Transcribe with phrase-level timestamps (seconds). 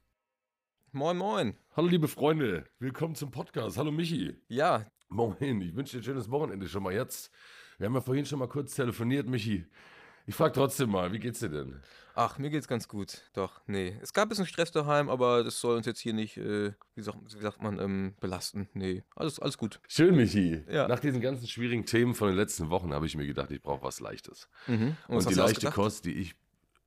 [0.92, 1.56] Moin, moin.
[1.74, 3.76] Hallo liebe Freunde, willkommen zum Podcast.
[3.76, 4.40] Hallo Michi.
[4.46, 7.32] Ja, Moin, ich wünsche dir ein schönes Wochenende schon mal jetzt.
[7.78, 9.66] Wir haben ja vorhin schon mal kurz telefoniert, Michi.
[10.26, 11.80] Ich frage trotzdem mal, wie geht's dir denn?
[12.16, 13.22] ach, mir geht's ganz gut.
[13.34, 13.98] Doch, nee.
[14.00, 17.02] Es gab ein bisschen Stress daheim, aber das soll uns jetzt hier nicht, äh, wie,
[17.02, 18.68] sagt, wie sagt man, ähm, belasten.
[18.72, 19.80] Nee, alles, alles gut.
[19.88, 20.62] Schön, Michi.
[20.70, 20.86] Ja.
[20.88, 23.82] Nach diesen ganzen schwierigen Themen von den letzten Wochen habe ich mir gedacht, ich brauche
[23.82, 24.48] was Leichtes.
[24.68, 24.96] Mhm.
[25.08, 25.70] Und, was die leichte?
[25.70, 26.36] Kost, die ich,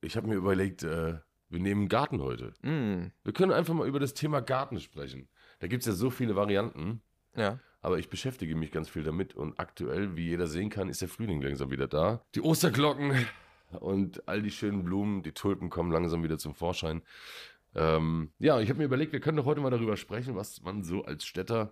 [0.01, 1.19] ich habe mir überlegt, äh,
[1.49, 2.53] wir nehmen einen Garten heute.
[2.61, 5.29] Mm, Wir können einfach mal über das Thema Garten sprechen.
[5.59, 7.01] Da gibt's ja so viele Varianten.
[7.35, 7.59] ja.
[7.81, 11.07] Aber ich beschäftige mich ganz viel damit und aktuell, wie jeder sehen kann, ist der
[11.07, 12.21] Frühling langsam wieder da.
[12.35, 13.13] Die Osterglocken
[13.79, 17.01] und all die schönen Blumen, die Tulpen kommen langsam wieder zum Vorschein.
[17.75, 20.83] Ähm, ja, ich habe mir überlegt, wir können doch heute mal darüber sprechen, was man
[20.83, 21.71] so als Städter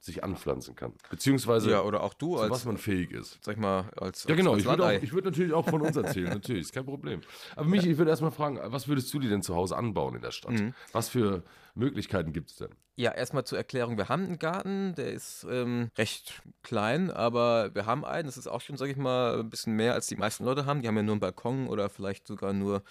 [0.00, 0.94] sich anpflanzen kann.
[1.10, 3.38] Beziehungsweise, Ja, oder auch du als, was man fähig ist.
[3.42, 4.52] sag ich mal, als Ja, genau.
[4.52, 5.04] als Ich würde, auch, Landei.
[5.04, 6.28] ich würde natürlich auch von uns erzählen.
[6.30, 7.20] natürlich, ist kein Problem.
[7.54, 10.22] Aber Michi, ich würde erstmal fragen, was würdest du dir denn zu Hause anbauen in
[10.22, 10.52] der Stadt?
[10.52, 10.74] Mhm.
[10.92, 11.42] Was für
[11.74, 12.70] Möglichkeiten gibt es denn?
[12.96, 13.96] Ja, erstmal zur Erklärung.
[13.96, 18.26] Wir haben einen Garten, der ist ähm, recht klein, aber wir haben einen.
[18.26, 20.82] Das ist auch schon, sag ich mal, ein bisschen mehr als die meisten Leute haben.
[20.82, 22.82] Die haben ja nur einen Balkon oder vielleicht sogar nur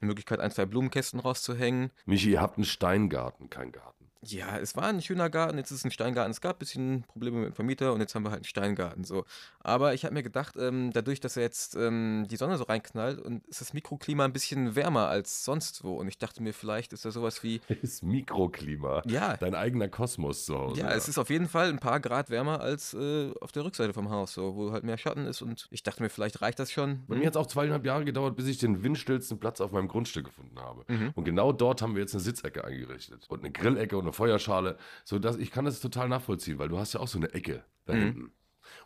[0.00, 1.90] eine Möglichkeit, ein, zwei Blumenkästen rauszuhängen.
[2.06, 3.98] Michi, ihr habt einen Steingarten, kein Garten.
[4.22, 6.32] Ja, es war ein schöner Garten, jetzt ist es ein Steingarten.
[6.32, 9.04] Es gab ein bisschen Probleme mit dem Vermieter und jetzt haben wir halt einen Steingarten.
[9.04, 9.24] So.
[9.60, 13.20] Aber ich habe mir gedacht, ähm, dadurch, dass ja jetzt ähm, die Sonne so reinknallt
[13.20, 15.94] und ist das Mikroklima ein bisschen wärmer als sonst wo.
[15.94, 19.02] Und ich dachte mir, vielleicht ist da sowas wie, Das Mikroklima.
[19.06, 19.36] Ja.
[19.36, 20.80] Dein eigener Kosmos zu Hause.
[20.80, 23.94] ja, es ist auf jeden Fall ein paar Grad wärmer als äh, auf der Rückseite
[23.94, 25.42] vom Haus, so, wo halt mehr Schatten ist.
[25.42, 27.04] Und ich dachte mir, vielleicht reicht das schon.
[27.06, 29.87] Bei mir hat es auch zweieinhalb Jahre gedauert, bis ich den windstillsten Platz auf meinem
[29.88, 30.84] Grundstück gefunden habe.
[30.88, 31.10] Mhm.
[31.14, 33.26] Und genau dort haben wir jetzt eine Sitzecke eingerichtet.
[33.28, 34.76] Und eine Grillecke und eine Feuerschale.
[35.04, 37.64] So dass ich kann das total nachvollziehen, weil du hast ja auch so eine Ecke
[37.86, 37.98] da Mhm.
[38.00, 38.32] hinten.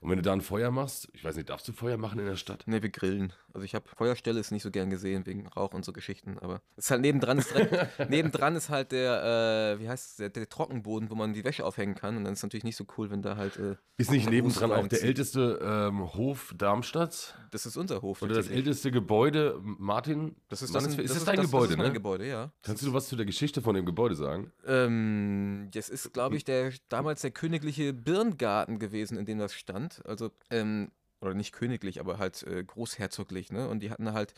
[0.03, 2.27] Und wenn du da ein Feuer machst, ich weiß nicht, darfst du Feuer machen in
[2.27, 2.65] der Stadt?
[2.67, 3.33] Ne, wir grillen.
[3.55, 6.61] Also ich habe Feuerstelle ist nicht so gern gesehen wegen Rauch und so Geschichten, aber
[6.77, 7.71] es ist halt nebendran ist direkt,
[8.11, 11.65] nebendran ist halt der, äh, wie heißt es, der, der Trockenboden, wo man die Wäsche
[11.65, 14.11] aufhängen kann und dann ist es natürlich nicht so cool, wenn da halt, äh, Ist
[14.11, 17.35] nicht nebendran auch der älteste ähm, Hof Darmstadts?
[17.53, 18.23] das ist unser Hof.
[18.23, 20.35] Oder das älteste Gebäude, Martin?
[20.49, 21.93] das ist, das, ist, das das dein Gebäude, das ist mein ne?
[21.93, 22.51] Gebäude, ja.
[22.63, 24.51] Kannst du was zu der Geschichte von dem Gebäude sagen?
[24.67, 29.92] Ähm, das ist, glaube ich, der damals der königliche Birngarten gewesen, in dem das stand.
[30.01, 33.69] Also, ähm, oder nicht königlich, aber halt äh, großherzoglich, ne?
[33.69, 34.35] Und die hatten halt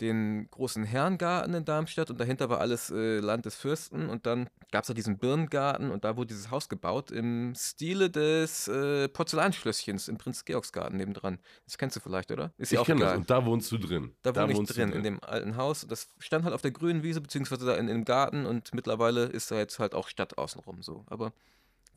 [0.00, 4.48] den großen Herrengarten in Darmstadt und dahinter war alles äh, Land des Fürsten und dann
[4.70, 9.08] gab es da diesen Birngarten und da wurde dieses Haus gebaut im Stile des äh,
[9.08, 11.38] Porzellanschlösschens im Prinz-Georgsgarten nebendran.
[11.64, 12.52] Das kennst du vielleicht, oder?
[12.56, 13.16] Ist ja ich auch kenne das.
[13.16, 14.14] Und da wohnst du drin.
[14.22, 15.86] Da wohne ich wohnst du drin, in dem alten Haus.
[15.86, 19.24] Das stand halt auf der grünen Wiese, beziehungsweise da in, in dem Garten und mittlerweile
[19.24, 21.04] ist da jetzt halt auch Stadt außenrum so.
[21.08, 21.32] Aber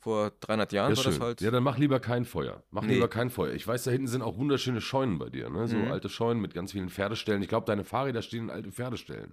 [0.04, 1.12] vor 300 Jahren Ja, war schön.
[1.14, 1.40] das halt.
[1.40, 2.62] ja, dann mach lieber kein Feuer.
[2.70, 2.94] Mach Nee.
[2.94, 3.54] lieber kein Feuer.
[3.54, 5.66] Ich weiß, da hinten sind auch wunderschöne Scheunen bei dir, ne?
[5.66, 5.90] So Mhm.
[5.90, 7.40] alte Scheunen mit ganz vielen Pferdestellen.
[7.42, 9.32] Ich glaube, deine Fahrräder stehen in alte Pferdestellen.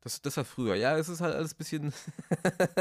[0.00, 0.74] Das, das war früher.
[0.74, 1.92] Ja, es ist halt alles ein bisschen.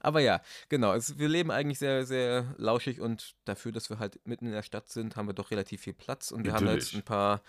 [0.00, 0.94] Aber ja, genau.
[0.94, 4.62] Es, wir leben eigentlich sehr, sehr lauschig und dafür, dass wir halt mitten in der
[4.62, 6.92] Stadt sind, haben wir doch relativ viel Platz und wir haben Natürlich.
[6.92, 7.42] jetzt ein paar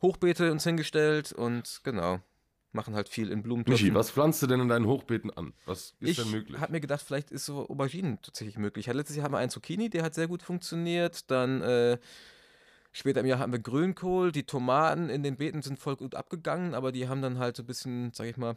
[0.00, 2.20] Hochbeete uns hingestellt und genau.
[2.72, 3.84] Machen halt viel in Blumentöpfen.
[3.84, 5.54] Michi, was pflanzt du denn in deinen Hochbeeten an?
[5.66, 6.60] Was ist ich denn möglich?
[6.60, 8.86] habe mir gedacht, vielleicht ist so Auberginen tatsächlich möglich.
[8.86, 11.28] Ja, letztes Jahr haben wir einen Zucchini, der hat sehr gut funktioniert.
[11.32, 11.98] Dann äh,
[12.92, 14.30] später im Jahr haben wir Grünkohl.
[14.30, 17.64] Die Tomaten in den Beeten sind voll gut abgegangen, aber die haben dann halt so
[17.64, 18.56] ein bisschen, sag ich mal,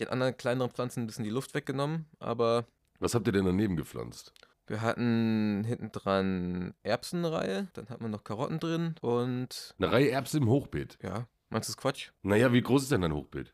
[0.00, 2.06] den anderen kleineren Pflanzen ein bisschen die Luft weggenommen.
[2.18, 2.66] Aber
[2.98, 4.32] Was habt ihr denn daneben gepflanzt?
[4.66, 10.42] wir hatten hinten dran Erbsenreihe, dann hatten wir noch Karotten drin und Eine Reihe Erbsen
[10.42, 10.96] im Hochbeet.
[11.02, 12.10] ja, meinst du das Quatsch?
[12.22, 13.52] Naja, wie groß ist denn dein Hochbeet?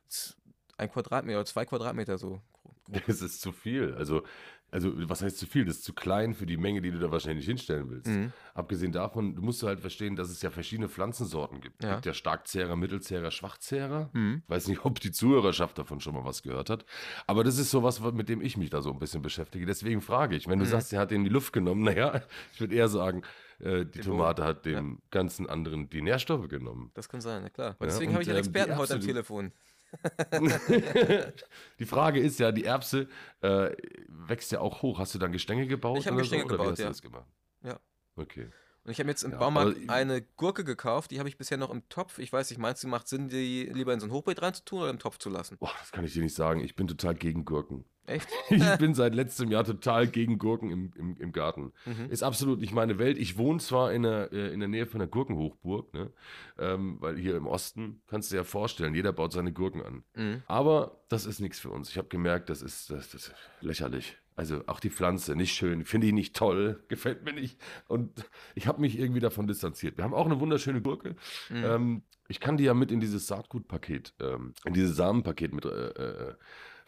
[0.79, 2.41] Ein Quadratmeter oder zwei Quadratmeter so.
[3.07, 3.95] Das ist zu viel.
[3.95, 4.23] Also,
[4.71, 5.65] also was heißt zu viel?
[5.65, 8.07] Das ist zu klein für die Menge, die du da wahrscheinlich hinstellen willst.
[8.07, 8.33] Mhm.
[8.55, 11.83] Abgesehen davon, du musst halt verstehen, dass es ja verschiedene Pflanzensorten gibt.
[11.83, 11.95] Es Ja.
[11.95, 14.11] gibt ja Starkzehrer, Mittelzehrer, Schwachzehrer.
[14.13, 14.43] Mhm.
[14.47, 16.85] Weiß nicht, ob die Zuhörerschaft davon schon mal was gehört hat.
[17.27, 19.67] Aber das ist sowas, mit dem ich mich da so ein bisschen beschäftige.
[19.67, 20.71] Deswegen frage ich, wenn du Mhm.
[20.71, 22.23] sagst, er hat den in die Luft genommen, naja,
[22.53, 23.23] ich würde eher sagen,
[23.59, 24.49] äh, die Den Tomate Boden.
[24.49, 26.91] hat dem ganzen anderen die Nährstoffe genommen.
[26.95, 27.77] Das kann sein, na klar.
[27.79, 29.53] Und Ja, deswegen und, habe ich einen ähm, die Experten heute am Telefon.
[31.79, 33.09] Die Frage ist ja, die Erbse
[33.41, 33.71] äh,
[34.09, 34.99] wächst ja auch hoch.
[34.99, 35.99] Hast du dann Gestänge gebaut?
[35.99, 36.89] Ich hab oder Gestänge so, oder wie gebaut, hast du ja.
[36.89, 37.27] das gemacht?
[37.63, 37.81] Ja.
[38.17, 38.49] Okay.
[38.85, 41.71] Und ich habe jetzt im Ja, Baumarkt eine Gurke gekauft, die habe ich bisher noch
[41.71, 42.19] im Topf.
[42.19, 44.91] Ich weiß nicht, meinst du, macht Sinn, die lieber in so ein Hochbeet reinzutun oder
[44.91, 45.57] im Topf zu lassen?
[45.59, 46.61] Boah, das kann ich dir nicht sagen.
[46.61, 47.85] Ich bin total gegen Gurken.
[48.07, 48.29] Echt?
[48.51, 51.73] Ich bin seit letztem Jahr total gegen Gurken im, im, im Garten.
[51.85, 52.11] Mhm.
[52.11, 53.19] Ist absolut nicht meine Welt.
[53.19, 56.11] Ich wohne zwar in der, äh, in der Nähe von der Gurkenhochburg, ne?
[56.59, 60.05] ähm, weil hier im Osten, kannst du dir ja vorstellen, jeder baut seine Gurken an.
[60.15, 60.43] Mhm.
[60.47, 61.91] Aber das ist nichts für uns.
[61.91, 64.17] Ich habe gemerkt, das ist, das, das ist lächerlich.
[64.37, 67.59] Also auch die Pflanze, nicht schön, finde ich nicht toll, gefällt mir nicht.
[67.89, 68.25] Und
[68.55, 69.97] ich habe mich irgendwie davon distanziert.
[69.97, 71.17] Wir haben auch eine wunderschöne Gurke.
[71.49, 71.65] Mhm.
[71.65, 75.89] Ähm, ich kann die ja mit in dieses Saatgutpaket, ähm, in dieses Samenpaket mit äh,
[75.89, 76.35] äh,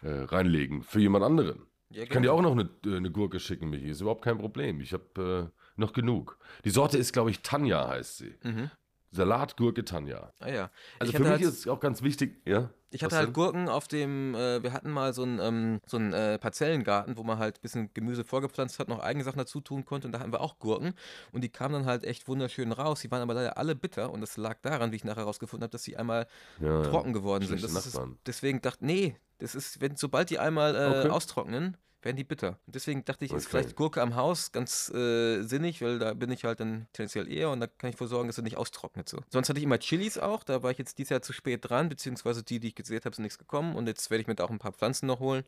[0.03, 1.67] äh, reinlegen für jemand anderen.
[1.91, 2.39] Ja, Ich kann dir gerne.
[2.39, 3.89] auch noch eine, äh, eine Gurke schicken, Michi.
[3.89, 4.81] Ist überhaupt kein Problem.
[4.81, 6.39] Ich habe äh, noch genug.
[6.65, 8.35] Die Sorte ist, glaube ich, Tanja heißt sie.
[8.43, 8.71] Mhm.
[9.11, 10.33] Salatgurke Tanja.
[10.41, 10.71] Ah ja.
[10.99, 12.71] Also Ich für mich halt- ist auch ganz wichtig, ja.
[12.91, 13.33] Ich hatte halt denn?
[13.35, 17.23] Gurken auf dem, äh, wir hatten mal so einen, ähm, so einen äh, Parzellengarten, wo
[17.23, 20.21] man halt ein bisschen Gemüse vorgepflanzt hat, noch eigene Sachen dazu tun konnte und da
[20.21, 20.95] hatten wir auch Gurken
[21.33, 23.01] und die kamen dann halt echt wunderschön raus.
[23.01, 25.73] Die waren aber leider alle bitter und das lag daran, wie ich nachher herausgefunden habe,
[25.73, 26.27] dass sie einmal
[26.61, 27.63] Ja, trocken geworden sind.
[27.63, 31.09] Ist, deswegen dachte nee, das ist, wenn, sobald die einmal äh, Okay.
[31.11, 32.59] austrocknen, werden die bitter.
[32.67, 33.51] Und deswegen dachte ich, ist Okay.
[33.63, 37.51] vielleicht Gurke am Haus ganz äh, sinnig, weil da bin ich halt dann tendenziell eher
[37.51, 39.19] und da kann ich wohl sorgen, dass sie nicht austrocknet so.
[39.31, 41.89] Sonst hatte ich immer Chilis auch, da war ich jetzt dieses Jahr zu spät dran,
[41.89, 44.45] beziehungsweise die, die ich gesehen habe, sind nichts gekommen und jetzt werde ich mir da
[44.45, 45.45] auch ein paar Pflanzen noch holen.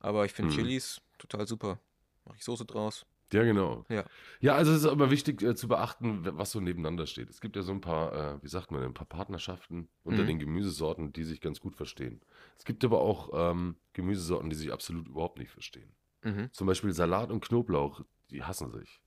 [0.00, 0.56] Aber ich finde Mhm.
[0.56, 1.78] Chilis total super.
[2.24, 3.06] Mache ich Soße draus.
[3.32, 3.84] Ja, genau.
[3.88, 4.04] Ja.
[4.40, 7.30] Ja, also es ist aber wichtig äh, zu beachten, was so nebeneinander steht.
[7.30, 10.26] Es gibt ja so ein paar, äh, wie sagt man, ein paar Partnerschaften unter Mhm.
[10.26, 12.20] den Gemüsesorten, die sich ganz gut verstehen.
[12.58, 15.92] Es gibt aber auch ähm, Gemüsesorten, die sich absolut überhaupt nicht verstehen.
[16.22, 16.52] Mhm.
[16.52, 19.00] Zum Beispiel Salat und Knoblauch, die hassen sich.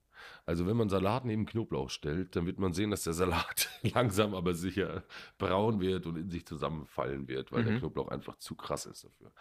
[0.46, 4.34] Also wenn man Salat neben Knoblauch stellt, dann wird man sehen, dass der Salat langsam
[4.36, 5.04] aber sicher
[5.38, 7.80] braun wird und in sich zusammenfallen wird, weil der Mhm.
[7.80, 9.34] Knoblauch einfach zu krass ist dafür.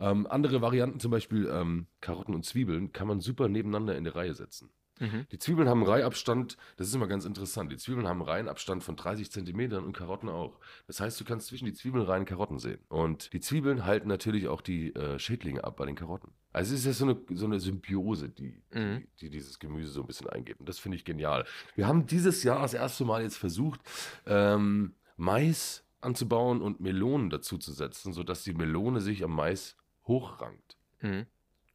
[0.00, 4.10] Ähm, andere Varianten, zum Beispiel ähm, Karotten und Zwiebeln, kann man super nebeneinander in die
[4.10, 4.70] Reihe setzen.
[4.98, 5.26] Mhm.
[5.32, 7.72] Die Zwiebeln haben einen Reihabstand, das ist immer ganz interessant.
[7.72, 10.58] Die Zwiebeln haben einen Reihenabstand von 30 Zentimetern und Karotten auch.
[10.86, 12.80] Das heißt, du kannst zwischen die Zwiebelreihen Karotten sehen.
[12.88, 16.32] Und die Zwiebeln halten natürlich auch die äh, Schädlinge ab bei den Karotten.
[16.52, 19.06] Also es ist ja so eine, so eine Symbiose, die, Mhm.
[19.20, 20.60] die, die dieses Gemüse so ein bisschen eingeht.
[20.60, 21.46] Und das finde ich genial.
[21.76, 23.80] Wir haben dieses Jahr das erste Mal jetzt versucht,
[24.26, 29.76] ähm, Mais anzubauen und Melonen dazu zu setzen, sodass die Melone sich am Mais
[30.10, 31.26] hochrankt Mhm.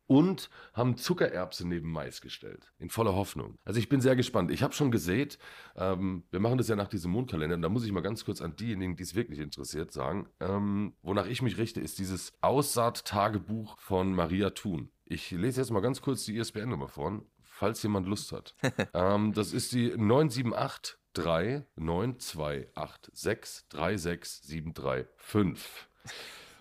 [0.08, 2.72] und haben Zuckererbse neben Mais gestellt.
[2.78, 3.58] In voller Hoffnung.
[3.66, 4.52] Also ich bin sehr gespannt.
[4.52, 5.40] Ich habe schon gesät,
[5.76, 8.40] ähm, wir machen das ja nach diesem Mondkalender, und da muss ich mal ganz kurz
[8.42, 10.28] an diejenigen, die es wirklich interessiert, sagen.
[10.40, 14.92] Ähm, wonach ich mich richte, ist dieses Aussaat-Tagebuch von Maria Thun.
[15.06, 18.54] Ich lese jetzt mal ganz kurz die ISBN-Nummer vor, falls jemand Lust hat.
[18.94, 25.88] ähm, das ist die 978 3 9286 36735.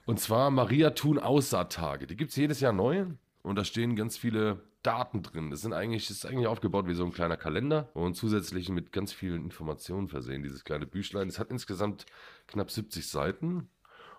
[0.06, 2.06] Und zwar Maria Thun Aussaattage.
[2.06, 3.06] Die gibt es jedes Jahr neu
[3.42, 5.50] und da stehen ganz viele Daten drin.
[5.50, 8.92] Das sind eigentlich, das ist eigentlich aufgebaut wie so ein kleiner Kalender und zusätzlich mit
[8.92, 11.28] ganz vielen Informationen versehen, dieses kleine Büchlein.
[11.28, 12.04] Es hat insgesamt
[12.46, 13.68] knapp 70 Seiten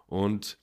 [0.07, 0.57] und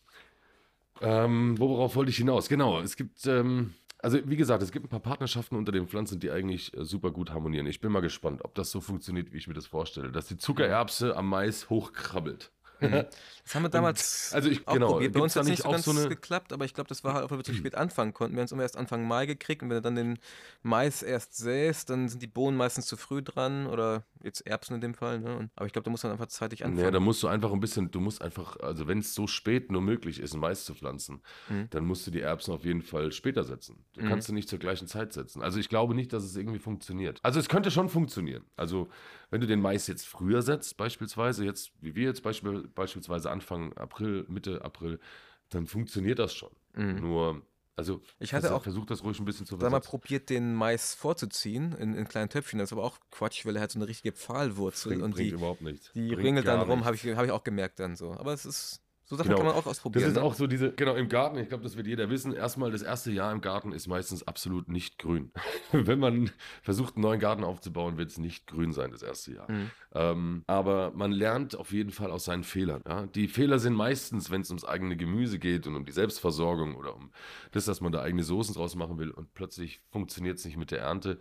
[1.01, 2.49] ähm, worauf wollte ich hinaus?
[2.49, 6.19] Genau, es gibt, ähm, also wie gesagt, es gibt ein paar Partnerschaften unter den Pflanzen,
[6.19, 7.67] die eigentlich äh, super gut harmonieren.
[7.67, 10.37] Ich bin mal gespannt, ob das so funktioniert, wie ich mir das vorstelle, dass die
[10.37, 12.51] Zuckererbse am Mais hochkrabbelt.
[13.45, 15.15] Das haben wir damals also ich- auch genau, probiert.
[15.15, 17.15] Bei uns hat es nicht so ganz so eine- geklappt, aber ich glaube, das war
[17.15, 18.37] halt auch, weil wir zu spät anfangen konnten.
[18.37, 20.19] Wir haben es immer erst Anfang Mai gekriegt und wenn du dann den
[20.63, 24.81] Mais erst säst, dann sind die Bohnen meistens zu früh dran oder jetzt Erbsen in
[24.81, 25.19] dem Fall.
[25.19, 25.37] Ne?
[25.37, 26.85] Und, aber ich glaube, da muss man einfach zeitig anfangen.
[26.85, 29.73] Ja, da musst du einfach ein bisschen, du musst einfach, also wenn es so spät
[29.73, 31.67] nur möglich ist, Mais zu pflanzen, Mhm.
[31.71, 33.85] dann musst du die Erbsen auf jeden Fall später setzen.
[33.95, 34.09] Du Mhm.
[34.09, 35.43] kannst sie nicht zur gleichen Zeit setzen.
[35.43, 37.19] Also ich glaube nicht, dass es irgendwie funktioniert.
[37.25, 38.45] Also es könnte schon funktionieren.
[38.57, 38.89] Also
[39.33, 43.73] wenn du den Mais jetzt früher setzt, beispielsweise, jetzt, wie wir jetzt beispiel, beispielsweise Anfang
[43.79, 45.01] April, Mitte April,
[45.49, 46.51] dann funktioniert das schon.
[46.75, 47.01] Mhm.
[47.01, 47.43] Nur,
[47.75, 49.91] also Ich hatte auch versuch das ruhig ein bisschen zu da mal versetzen.
[49.91, 52.59] probiert, den Mais vorzuziehen in, in kleinen Töpfchen.
[52.59, 55.31] Das ist aber auch Quatsch, weil er hat so eine richtige Pfahlwurzel Bringt, und bringt
[55.31, 55.95] die, überhaupt nichts.
[55.95, 58.13] die Bringt ringelt dann rum, habe ich, hab ich auch gemerkt dann so.
[58.13, 59.39] Aber es ist, so Sachen Genau.
[59.39, 60.09] kann man auch Das ausprobieren.
[60.09, 60.23] ist ne?
[60.23, 62.33] auch so diese, genau, im Garten, ich glaube, das wird jeder wissen.
[62.33, 65.33] Erstmal, das erste Jahr im Garten ist meistens absolut nicht grün.
[65.73, 66.31] Wenn man
[66.63, 69.51] versucht, einen neuen Garten aufzubauen, wird es nicht grün sein, das erste Jahr.
[69.51, 69.71] Mhm.
[69.95, 72.83] Ähm, aber man lernt auf jeden Fall aus seinen Fehlern.
[72.89, 73.07] Ja?
[73.07, 76.95] Die Fehler sind meistens, wenn es ums eigene Gemüse geht und um die Selbstversorgung oder
[76.97, 77.11] um
[77.51, 80.71] das, dass man da eigene Soßen draus machen will und plötzlich funktioniert es nicht mit
[80.71, 81.19] der Ernte,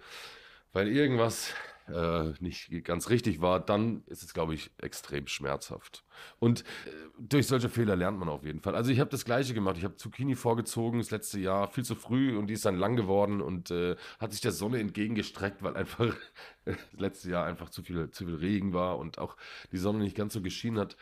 [0.73, 1.53] weil irgendwas
[1.87, 6.03] äh, nicht ganz richtig war, dann ist es, glaube ich, extrem schmerzhaft.
[6.39, 8.75] Und äh, durch solche Fehler lernt man auf jeden Fall.
[8.75, 9.77] Also ich habe das gleiche gemacht.
[9.77, 12.95] Ich habe Zucchini vorgezogen das letzte Jahr viel zu früh und die ist dann lang
[12.95, 16.15] geworden und äh, hat sich der Sonne entgegengestreckt, weil einfach
[16.65, 19.37] das letzte Jahr einfach zu viel, zu viel Regen war und auch
[19.71, 20.97] die Sonne nicht ganz so geschienen hat.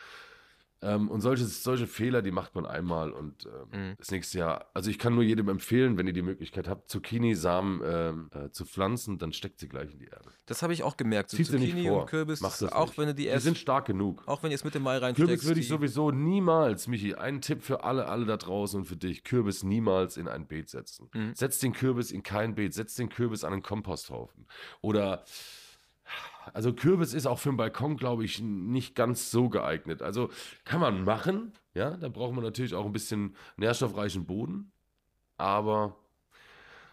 [0.82, 3.50] Ähm, und solche, solche Fehler, die macht man einmal und ähm,
[3.90, 3.94] Mhm.
[3.98, 7.82] das nächste Jahr, also ich kann nur jedem empfehlen, wenn ihr die Möglichkeit habt, Zucchini-Samen
[7.84, 10.30] ähm, äh, zu pflanzen, dann steckt sie gleich in die Erde.
[10.46, 11.30] Das habe ich auch gemerkt.
[11.30, 12.00] So Zieht sie nicht Zucchini vor.
[12.02, 12.98] und Kürbis, Macht das auch nicht.
[12.98, 14.22] wenn du die Die erst, sind stark genug.
[14.26, 15.28] auch wenn ihr es Mitte Mai reinsteckst.
[15.28, 18.86] Kürbis würde ich die- sowieso niemals, Michi, ein Tipp für alle, alle da draußen und
[18.86, 21.10] für dich, Kürbis niemals in ein Beet setzen.
[21.12, 21.34] Mhm.
[21.34, 24.46] Setz den Kürbis in kein Beet, setz den Kürbis an einen Komposthaufen.
[24.80, 25.24] Oder,
[26.52, 30.02] also Kürbis ist auch für den Balkon, glaube ich, nicht ganz so geeignet.
[30.02, 30.30] Also
[30.64, 34.72] kann man machen, ja, da braucht man natürlich auch ein bisschen nährstoffreichen Boden,
[35.36, 35.96] aber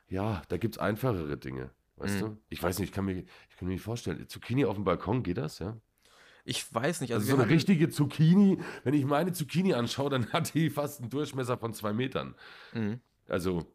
[0.10, 1.72] ja, da gibt es einfachere Dinge.
[1.98, 2.20] Weißt Mhm.
[2.22, 2.38] du?
[2.50, 4.28] Ich weiß nicht, ich kann, mir, ich kann mir nicht vorstellen.
[4.28, 5.76] Zucchini auf dem Balkon, geht das, ja?
[6.46, 7.14] Ich weiß nicht.
[7.14, 11.02] Also, Also, so eine richtige Zucchini, wenn ich meine Zucchini anschaue, dann hat die fast
[11.02, 12.36] einen Durchmesser von zwei Metern.
[12.74, 13.02] Mhm.
[13.28, 13.66] Also,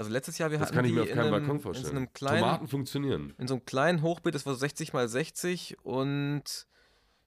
[0.00, 1.56] Also letztes Jahr, wir das hatten kann ich die mir auf in keinem einem, Balkon
[1.56, 1.96] in so vorstellen.
[1.98, 3.34] einem kleinen, Tomaten funktionieren.
[3.36, 6.66] in so einem kleinen Hochbeet, das war so 60 mal 60 und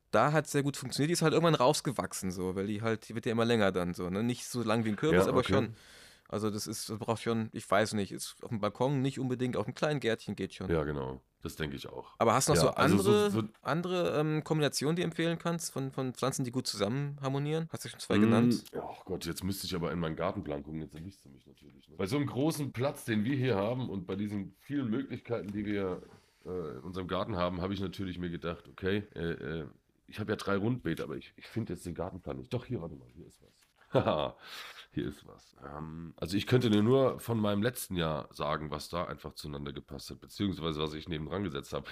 [0.10, 1.10] da hat es sehr gut funktioniert.
[1.10, 3.94] Die ist halt irgendwann rausgewachsen, so, weil die halt, die wird ja immer länger dann
[3.94, 4.24] so, ne?
[4.24, 5.54] Nicht so lang wie ein Kürbis, Ja, aber okay.
[5.54, 5.76] schon.
[6.34, 9.56] Also das ist, das braucht schon, ich weiß nicht, ist auf dem Balkon nicht unbedingt,
[9.56, 10.70] auf einem kleinen Gärtchen geht schon.
[10.70, 11.22] Ja, genau.
[11.44, 12.16] Das denke ich auch.
[12.18, 15.06] Aber hast du noch Ja, so also so- andere, so- andere ähm, Kombinationen, die du
[15.08, 17.68] empfehlen kannst, von, von Pflanzen, die gut zusammen harmonieren?
[17.72, 18.64] Hast du schon zwei Mm, genannt?
[18.76, 21.88] Oh Gott, jetzt müsste ich aber in meinen Gartenplan gucken, jetzt erwischst du mich natürlich.
[21.90, 21.96] Ne?
[21.98, 25.66] Bei so einem großen Platz, den wir hier haben und bei diesen vielen Möglichkeiten, die
[25.66, 26.02] wir
[26.46, 29.68] äh, in unserem Garten haben, habe ich natürlich mir gedacht, okay, äh, äh,
[30.08, 32.54] ich habe ja drei Rundbeete, aber ich, ich finde jetzt den Gartenplan nicht.
[32.54, 33.52] Doch, hier, warte mal, hier ist was.
[33.94, 34.36] Haha,
[34.94, 35.56] hier ist was.
[35.64, 39.74] Ähm, also ich könnte dir nur von meinem letzten Jahr sagen, was da einfach zueinander
[39.74, 41.86] gepasst hat, beziehungsweise was ich neben dran gesetzt habe.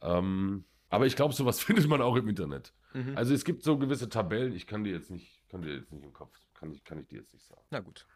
[0.00, 2.72] Ähm, aber ich glaube, sowas findet man auch im Internet.
[2.94, 3.16] Mhm.
[3.16, 6.04] Also es gibt so gewisse Tabellen, ich kann dir jetzt nicht, kann dir jetzt nicht
[6.04, 7.62] im Kopf, kann ich, kann ich dir jetzt nicht sagen.
[7.70, 8.06] Na gut.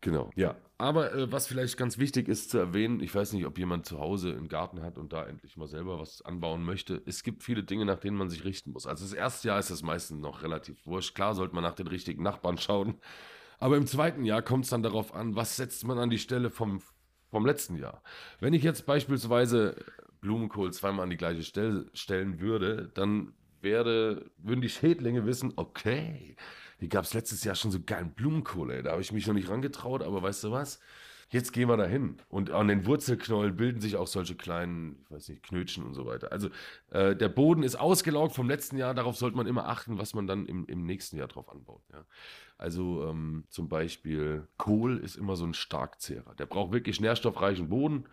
[0.00, 0.30] Genau.
[0.36, 0.56] Ja.
[0.80, 3.98] Aber äh, was vielleicht ganz wichtig ist zu erwähnen, ich weiß nicht, ob jemand zu
[3.98, 7.02] Hause einen Garten hat und da endlich mal selber was anbauen möchte.
[7.04, 8.86] Es gibt viele Dinge, nach denen man sich richten muss.
[8.86, 11.16] Also das erste Jahr ist es meistens noch relativ wurscht.
[11.16, 13.00] Klar sollte man nach den richtigen Nachbarn schauen.
[13.58, 16.48] Aber im zweiten Jahr kommt es dann darauf an, was setzt man an die Stelle
[16.48, 16.80] vom,
[17.28, 18.02] vom letzten Jahr.
[18.38, 19.84] Wenn ich jetzt beispielsweise
[20.20, 26.36] Blumenkohl zweimal an die gleiche Stelle stellen würde, dann wäre, würden die Schädlinge wissen, okay,
[26.78, 28.82] hier gab es letztes Jahr schon so geilen Blumenkohl, ey.
[28.82, 30.80] Da habe ich mich noch nicht rangetraut, aber weißt du was?
[31.30, 32.16] Jetzt gehen wir dahin.
[32.30, 36.06] Und an den Wurzelknollen bilden sich auch solche kleinen, ich weiß nicht, Knötchen und so
[36.06, 36.32] weiter.
[36.32, 36.48] Also
[36.90, 38.94] äh, der Boden ist ausgelaugt vom letzten Jahr.
[38.94, 41.82] Darauf sollte man immer achten, was man dann im, im nächsten Jahr drauf anbaut.
[41.92, 42.06] Ja.
[42.56, 46.34] Also ähm, zum Beispiel Kohl ist immer so ein Starkzehrer.
[46.36, 48.06] Der braucht wirklich nährstoffreichen Boden.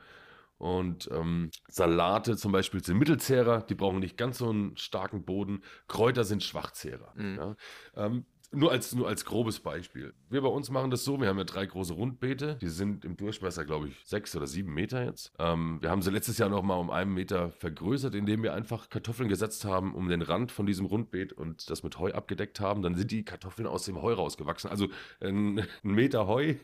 [0.57, 5.63] Und ähm, Salate zum Beispiel sind Mittelzehrer, die brauchen nicht ganz so einen starken Boden.
[5.87, 7.13] Kräuter sind Schwachzehrer.
[7.15, 7.35] Mhm.
[7.35, 7.55] Ja.
[7.95, 10.13] Ähm, nur als, nur als grobes Beispiel.
[10.29, 13.17] Wir bei uns machen das so, wir haben ja drei große Rundbeete, die sind im
[13.17, 15.31] Durchmesser, glaube ich, sechs oder sieben Meter jetzt.
[15.39, 18.89] Ähm, wir haben sie letztes Jahr noch mal um einen Meter vergrößert, indem wir einfach
[18.89, 22.81] Kartoffeln gesetzt haben um den Rand von diesem Rundbeet und das mit Heu abgedeckt haben.
[22.81, 24.69] Dann sind die Kartoffeln aus dem Heu rausgewachsen.
[24.69, 24.87] Also
[25.19, 26.55] ein, ein Meter Heu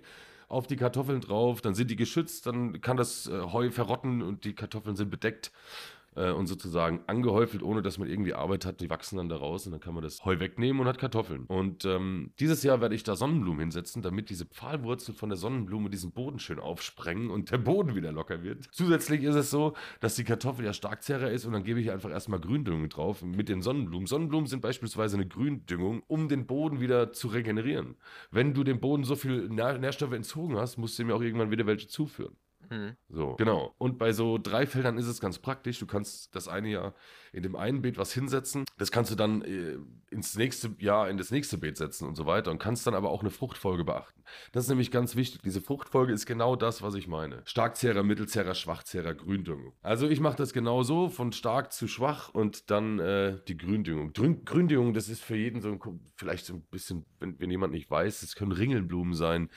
[0.51, 4.43] auf die Kartoffeln drauf, dann sind die geschützt, dann kann das äh, Heu verrotten und
[4.43, 5.51] die Kartoffeln sind bedeckt
[6.15, 8.81] äh, und sozusagen angehäufelt, ohne dass man irgendwie Arbeit hat.
[8.81, 11.45] Die wachsen dann da raus und dann kann man das Heu wegnehmen und hat Kartoffeln.
[11.45, 15.89] Und ähm, dieses Jahr werde ich da Sonnenblumen hinsetzen, damit diese Pfahlwurzeln von der Sonnenblume
[15.89, 18.67] diesen Boden schön aufsprengen und der Boden wieder locker wird.
[18.71, 22.09] Zusätzlich ist es so, dass die Kartoffel ja Starkzehrer ist und dann gebe ich einfach
[22.09, 24.07] erstmal Gründüngung drauf mit den Sonnenblumen.
[24.07, 27.95] Sonnenblumen sind beispielsweise eine Gründüngung, um den Boden wieder zu regenerieren.
[28.31, 31.51] Wenn du dem Boden so viel Nähr- Nährstoffe entzogen hast, musst du ihm auch irgendwann
[31.51, 32.35] wieder welche zuführen.
[32.71, 32.95] Mhm.
[33.09, 33.75] So, genau.
[33.77, 35.77] Und bei so drei Feldern ist es ganz praktisch.
[35.79, 36.95] Du kannst das eine Jahr
[37.33, 38.63] in dem einen Beet was hinsetzen.
[38.77, 39.77] Das kannst du dann äh,
[40.09, 43.09] ins nächste Jahr in das nächste Beet setzen und so weiter und kannst dann aber
[43.09, 44.23] auch eine Fruchtfolge beachten.
[44.53, 45.41] Das ist nämlich ganz wichtig.
[45.41, 47.41] Diese Fruchtfolge ist genau das, was ich meine.
[47.43, 49.73] Starkzehrer, Mittelzehrer, Schwachzehrer, Gründüngung.
[49.81, 54.13] Also ich mache das genau so, von stark zu schwach und dann äh, die Gründüngung.
[54.13, 55.79] Grün, Gründüngung, das ist für jeden so ein,
[56.15, 59.49] vielleicht so ein bisschen, wenn, wenn jemand nicht weiß, das können Ringelblumen sein.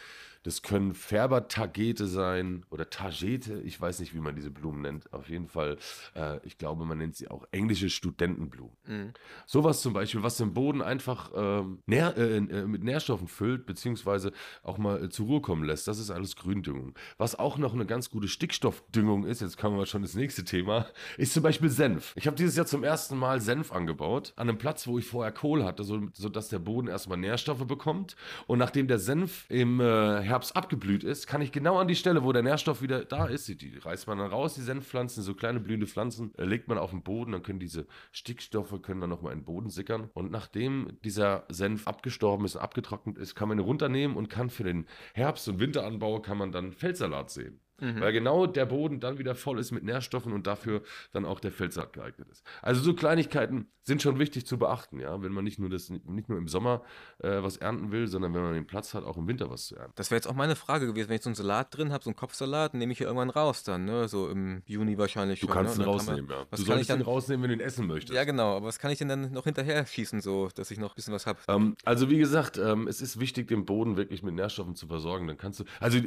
[0.44, 3.60] Das können Färbertagete sein oder Tagete.
[3.62, 5.12] Ich weiß nicht, wie man diese Blumen nennt.
[5.12, 5.78] Auf jeden Fall,
[6.14, 8.76] äh, ich glaube, man nennt sie auch englische Studentenblumen.
[8.86, 9.12] Mhm.
[9.46, 14.32] Sowas zum Beispiel, was den Boden einfach ähm, nähr, äh, äh, mit Nährstoffen füllt, beziehungsweise
[14.62, 15.88] auch mal äh, zur Ruhe kommen lässt.
[15.88, 16.94] Das ist alles Gründüngung.
[17.16, 20.86] Was auch noch eine ganz gute Stickstoffdüngung ist, jetzt kommen wir schon ins nächste Thema,
[21.16, 22.12] ist zum Beispiel Senf.
[22.16, 25.32] Ich habe dieses Jahr zum ersten Mal Senf angebaut, an einem Platz, wo ich vorher
[25.32, 28.14] Kohl hatte, so, sodass der Boden erstmal Nährstoffe bekommt.
[28.46, 32.24] Und nachdem der Senf im äh, Herbst abgeblüht ist, kann ich genau an die Stelle,
[32.24, 35.60] wo der Nährstoff wieder da ist, die, reißt man dann raus, die Senfpflanzen, so kleine
[35.60, 39.32] blühende Pflanzen, äh, legt man auf den Boden, dann können diese Stickstoffe können dann nochmal
[39.32, 40.10] in den Boden sickern.
[40.12, 44.64] Und nachdem dieser Senf abgestorben ist abgetrocknet ist, kann man ihn runternehmen und kann für
[44.64, 47.60] den Herbst- und Winteranbau kann man dann Feldsalat sehen.
[47.80, 48.00] Mhm.
[48.00, 51.52] Weil genau der Boden dann wieder voll ist mit Nährstoffen und dafür dann auch der
[51.52, 52.44] Feldsalat geeignet ist.
[52.62, 56.28] Also so Kleinigkeiten sind schon wichtig zu beachten, ja, wenn man nicht nur das nicht
[56.28, 56.82] nur im Sommer
[57.18, 59.76] äh, was ernten will, sondern wenn man den Platz hat, auch im Winter was zu
[59.76, 59.92] ernten.
[59.96, 62.10] Das wäre jetzt auch meine Frage gewesen, wenn ich so einen Salat drin habe, so
[62.10, 64.08] einen Kopfsalat, nehme ich ja irgendwann raus dann, ne?
[64.08, 65.54] So im Juni wahrscheinlich Du schon.
[65.54, 65.84] kannst ne?
[65.84, 66.46] ihn rausnehmen, ja.
[66.48, 68.14] was Du solltest ihn rausnehmen, wenn du ihn essen möchtest.
[68.14, 70.92] Ja, genau, aber was kann ich denn dann noch hinterher schießen, so, dass ich noch
[70.92, 71.40] ein bisschen was habe?
[71.48, 75.26] Ähm, also wie gesagt, ähm, es ist wichtig, den Boden wirklich mit Nährstoffen zu versorgen.
[75.26, 75.98] Dann kannst du, also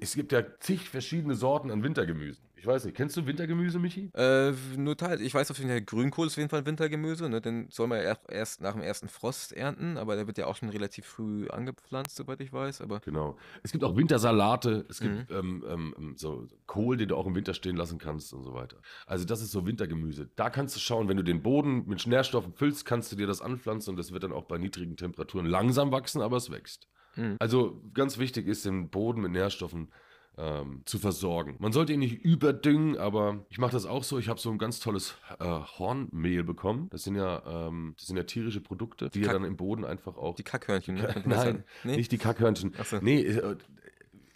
[0.00, 2.44] es gibt ja zig verschiedene Sorten an Wintergemüsen.
[2.56, 4.10] Ich weiß nicht, kennst du Wintergemüse, Michi?
[4.14, 5.20] Äh, nur teils.
[5.20, 7.40] Ich weiß auf jeden Fall, Grünkohl ist auf jeden Fall Wintergemüse, ne?
[7.40, 10.54] Den soll man ja erst nach dem ersten Frost ernten, aber der wird ja auch
[10.54, 12.80] schon relativ früh angepflanzt, soweit ich weiß.
[12.80, 13.36] Aber Genau.
[13.64, 17.52] Es gibt auch Wintersalate, es gibt ähm, ähm, so Kohl, den du auch im Winter
[17.52, 18.76] stehen lassen kannst und so weiter.
[19.06, 20.30] Also das ist so Wintergemüse.
[20.36, 23.42] Da kannst du schauen, wenn du den Boden mit Nährstoffen füllst, kannst du dir das
[23.42, 26.86] anpflanzen und das wird dann auch bei niedrigen Temperaturen langsam wachsen, aber es wächst.
[27.16, 27.36] Mhm.
[27.38, 29.92] Also ganz wichtig ist, den Boden mit Nährstoffen
[30.38, 31.56] ähm, zu versorgen.
[31.58, 34.18] Man sollte ihn nicht überdüngen, aber ich mache das auch so.
[34.18, 36.88] Ich habe so ein ganz tolles äh, Hornmehl bekommen.
[36.90, 39.84] Das sind ja, ähm, das sind ja tierische Produkte, die ja Kack- dann im Boden
[39.84, 41.22] einfach auch die Kackhörnchen, ne?
[41.26, 41.64] Nein.
[41.84, 41.96] Nee?
[41.96, 42.72] nicht die Kackhörnchen.
[42.84, 42.98] So.
[43.02, 43.56] Nee, äh,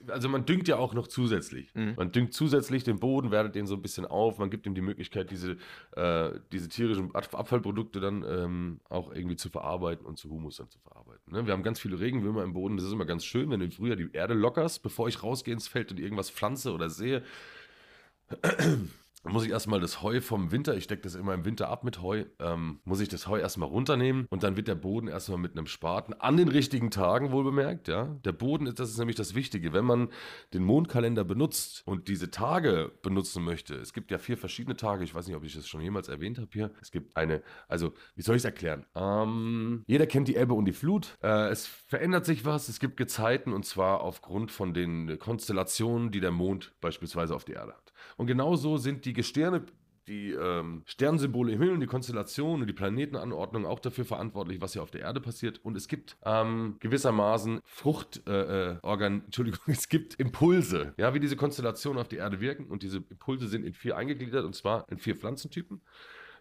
[0.08, 1.74] also man düngt ja auch noch zusätzlich.
[1.74, 1.94] Mhm.
[1.96, 4.80] Man düngt zusätzlich den Boden, wertet den so ein bisschen auf, man gibt ihm die
[4.80, 5.56] Möglichkeit, diese,
[5.92, 10.68] äh, diese tierischen Ab- Abfallprodukte dann ähm, auch irgendwie zu verarbeiten und zu Humus dann
[10.68, 11.32] zu verarbeiten.
[11.32, 11.46] Ne?
[11.46, 13.72] Wir haben ganz viele Regenwürmer im Boden, das ist immer ganz schön, wenn du im
[13.72, 17.22] Frühjahr die Erde lockerst, bevor ich rausgehe ins Feld und irgendwas pflanze oder sehe.
[19.26, 21.82] Dann muss ich erstmal das Heu vom Winter, ich decke das immer im Winter ab
[21.82, 25.38] mit Heu, ähm, muss ich das Heu erstmal runternehmen und dann wird der Boden erstmal
[25.38, 28.04] mit einem Spaten an den richtigen Tagen wohl bemerkt, ja.
[28.24, 30.10] Der Boden ist, das ist nämlich das Wichtige, wenn man
[30.54, 33.74] den Mondkalender benutzt und diese Tage benutzen möchte.
[33.74, 36.38] Es gibt ja vier verschiedene Tage, ich weiß nicht, ob ich das schon jemals erwähnt
[36.38, 36.70] habe hier.
[36.80, 38.86] Es gibt eine, also wie soll ich es erklären?
[38.94, 41.16] Ähm, jeder kennt die Ebbe und die Flut.
[41.20, 46.20] Äh, es verändert sich was, es gibt Gezeiten und zwar aufgrund von den Konstellationen, die
[46.20, 47.85] der Mond beispielsweise auf die Erde hat.
[48.16, 49.66] Und genauso sind die Gestirne,
[50.08, 54.82] die ähm, Sternsymbole im Himmel, die Konstellationen und die Planetenanordnung auch dafür verantwortlich, was hier
[54.82, 55.60] auf der Erde passiert.
[55.64, 61.36] Und es gibt ähm, gewissermaßen Frucht, äh, äh, Entschuldigung, es gibt Impulse, ja, wie diese
[61.36, 62.66] Konstellationen auf die Erde wirken.
[62.66, 65.82] Und diese Impulse sind in vier eingegliedert, und zwar in vier Pflanzentypen.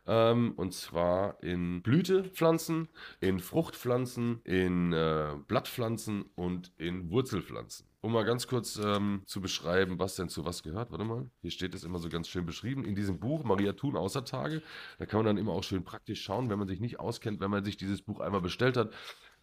[0.08, 2.90] Ähm, und zwar in Blütepflanzen,
[3.22, 7.88] in Fruchtpflanzen, in äh, Blattpflanzen und in Wurzelpflanzen.
[8.06, 10.92] Um mal ganz kurz ähm, zu beschreiben, was denn zu was gehört.
[10.92, 12.86] Warte mal, hier steht es immer so ganz schön beschrieben.
[12.86, 14.62] In diesem Buch Maria Thun außer Tage,
[15.00, 17.50] da kann man dann immer auch schön praktisch schauen, wenn man sich nicht auskennt, wenn
[17.50, 18.94] man sich dieses Buch einmal bestellt hat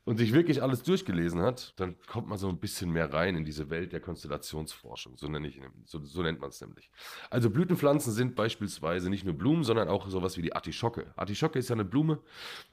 [0.04, 3.44] und sich wirklich alles durchgelesen hat, dann kommt man so ein bisschen mehr rein in
[3.44, 5.16] diese Welt der Konstellationsforschung.
[5.16, 6.90] So, nenne ich, so, so nennt man es nämlich.
[7.30, 11.12] Also Blütenpflanzen sind beispielsweise nicht nur Blumen, sondern auch sowas wie die Artischocke.
[11.16, 12.18] Artischocke ist ja eine Blume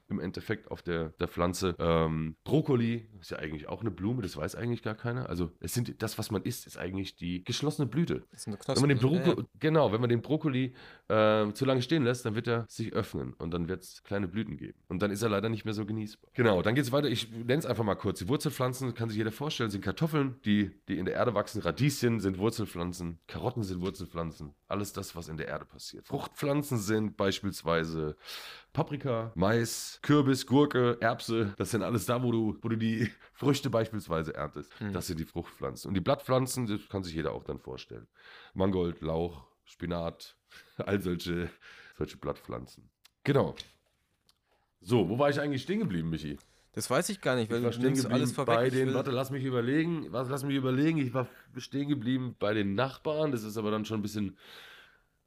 [0.08, 1.76] im Endeffekt auf der, der Pflanze.
[1.78, 5.28] Ähm, Brokkoli ist ja eigentlich auch eine Blume, das weiß eigentlich gar keiner.
[5.28, 8.24] Also es sind das, was man isst, ist eigentlich die geschlossene Blüte.
[8.44, 9.34] Wenn man den Knospen, ne?
[9.34, 10.74] Brokko Genau, wenn man den Brokkoli
[11.08, 14.26] äh, zu lange stehen lässt, dann wird er sich öffnen und dann wird es kleine
[14.26, 14.78] Blüten geben.
[14.88, 16.30] Und dann ist er leider nicht mehr so genießbar.
[16.34, 17.08] Genau, dann geht es weiter.
[17.08, 18.20] Ich nenne es einfach mal kurz.
[18.20, 21.60] Die Wurzelpflanzen, kann sich jeder vorstellen, sind Kartoffeln, die, die in der Erde wachsen.
[21.60, 23.18] Radieschen sind Wurzelpflanzen.
[23.26, 24.54] Karotten sind Wurzelpflanzen.
[24.68, 26.06] Alles das, was in der Erde passiert.
[26.06, 28.16] Fruchtpflanzen sind beispielsweise
[28.72, 31.54] Paprika, Mais, Kürbis, Gurke, Erbse.
[31.58, 34.72] Das sind alles da, wo du, wo du die Früchte beispielsweise erntest.
[34.80, 34.92] Mhm.
[34.92, 35.88] Das sind die Fruchtpflanzen.
[35.88, 38.06] Und die Blattpflanzen, das kann sich jeder auch dann vorstellen.
[38.54, 40.36] Mangold, Lauch, Spinat,
[40.78, 41.50] all solche,
[41.96, 42.90] solche Blattpflanzen.
[43.24, 43.54] Genau.
[44.80, 46.38] So, wo war ich eigentlich stehen geblieben, Michi?
[46.72, 48.54] Das weiß ich gar nicht, weil Ich war du stehen geblieben alles vorweg.
[48.54, 52.54] bei den, warte, lass mich überlegen, was, lass mich überlegen, ich war stehen geblieben bei
[52.54, 54.36] den Nachbarn, das ist aber dann schon ein bisschen,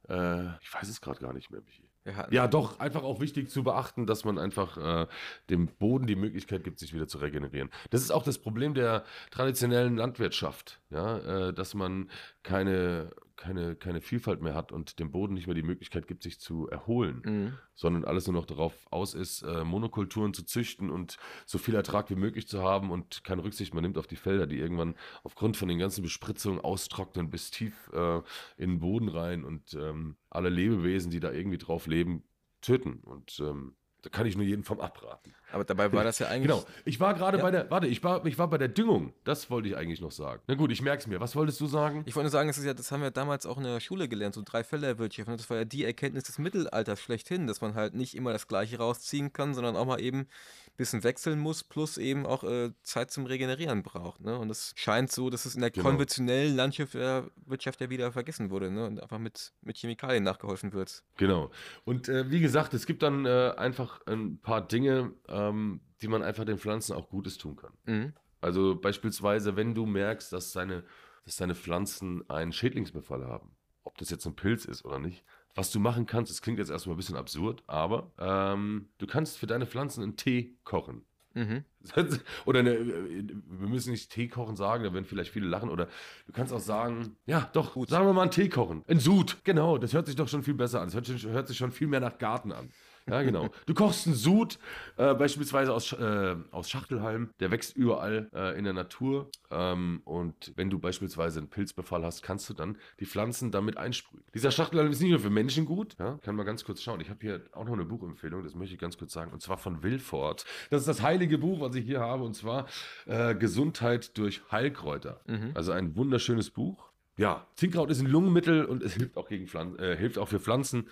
[0.08, 1.82] äh, ich weiß es gerade gar nicht mehr, Michi.
[2.30, 5.06] Ja, doch, einfach auch wichtig zu beachten, dass man einfach äh,
[5.48, 7.70] dem Boden die Möglichkeit gibt, sich wieder zu regenerieren.
[7.88, 12.10] Das ist auch das Problem der traditionellen Landwirtschaft, ja, äh, dass man
[12.42, 16.40] keine, keine, keine Vielfalt mehr hat und dem Boden nicht mehr die Möglichkeit gibt, sich
[16.40, 17.52] zu erholen, Mhm.
[17.74, 21.16] sondern alles nur noch darauf aus ist, äh, Monokulturen zu züchten und
[21.46, 24.46] so viel Ertrag wie möglich zu haben und keine Rücksicht mehr nimmt auf die Felder,
[24.46, 28.18] die irgendwann aufgrund von den ganzen Bespritzungen austrocknen bis tief äh,
[28.56, 32.22] in den Boden rein und ähm, alle Lebewesen, die da irgendwie drauf leben,
[32.60, 33.00] töten.
[33.04, 35.34] Und ähm, da kann ich nur jeden vom abraten.
[35.54, 36.50] Aber dabei war das ja eigentlich.
[36.50, 36.64] Genau.
[36.84, 37.42] Ich war gerade Ja.
[37.44, 39.12] bei der, warte, ich war, ich war bei der Düngung.
[39.24, 40.42] Das wollte ich eigentlich noch sagen.
[40.48, 41.20] Na gut, ich merke es mir.
[41.20, 42.02] Was wolltest du sagen?
[42.06, 44.08] Ich wollte nur sagen, das, ist ja, das haben wir damals auch in der Schule
[44.08, 45.28] gelernt, so drei Felderwirtschaft.
[45.28, 48.48] Und das war ja die Erkenntnis des Mittelalters schlechthin, dass man halt nicht immer das
[48.48, 52.72] Gleiche rausziehen kann, sondern auch mal eben ein bisschen wechseln muss, plus eben auch äh,
[52.82, 54.20] Zeit zum Regenerieren braucht.
[54.22, 54.36] Ne?
[54.36, 55.88] Und es scheint so, dass es in der Genau.
[55.88, 58.84] konventionellen Landwirtschaft ja wieder vergessen wurde ne?
[58.86, 61.02] und einfach mit, mit Chemikalien nachgeholfen wird.
[61.16, 61.50] Genau.
[61.84, 65.12] Und äh, wie gesagt, es gibt dann äh, einfach ein paar Dinge,
[65.48, 67.72] ähm, die man einfach den Pflanzen auch Gutes tun kann.
[67.84, 68.12] Mhm.
[68.40, 70.84] Also beispielsweise, wenn du merkst, dass deine,
[71.24, 75.70] dass deine Pflanzen einen Schädlingsbefall haben, ob das jetzt ein Pilz ist oder nicht, was
[75.70, 79.46] du machen kannst, das klingt jetzt erstmal ein bisschen absurd, aber ähm, du kannst für
[79.46, 81.04] deine Pflanzen einen Tee kochen.
[81.34, 81.64] Mhm.
[82.44, 85.68] Oder eine, wir müssen nicht Tee kochen sagen, da werden vielleicht viele lachen.
[85.68, 85.88] Oder
[86.26, 88.84] du kannst auch sagen, ja, doch, sagen wir mal einen Tee kochen.
[88.86, 90.90] Ein Sud, genau, das hört sich doch schon viel besser an.
[90.90, 92.70] Das hört, hört sich schon viel mehr nach Garten an.
[93.08, 93.50] Ja, genau.
[93.66, 94.58] Du kochst einen Sud,
[94.96, 97.30] äh, beispielsweise aus, äh, aus Schachtelhalm.
[97.38, 99.30] Der wächst überall äh, in der Natur.
[99.50, 104.24] Ähm, und wenn du beispielsweise einen Pilzbefall hast, kannst du dann die Pflanzen damit einsprühen.
[104.32, 105.96] Dieser Schachtelhalm ist nicht nur für Menschen gut.
[105.98, 107.00] Ja, kann man ganz kurz schauen.
[107.00, 109.32] Ich habe hier auch noch eine Buchempfehlung, das möchte ich ganz kurz sagen.
[109.32, 110.46] Und zwar von Wilford.
[110.70, 112.24] Das ist das heilige Buch, was ich hier habe.
[112.24, 112.66] Und zwar
[113.04, 115.20] äh, Gesundheit durch Heilkräuter.
[115.54, 116.90] Also ein wunderschönes Buch.
[117.16, 120.40] Ja, Zinkkraut ist ein Lungenmittel und es hilft auch, gegen Pflan äh, hilft auch für
[120.40, 120.88] Pflanzen.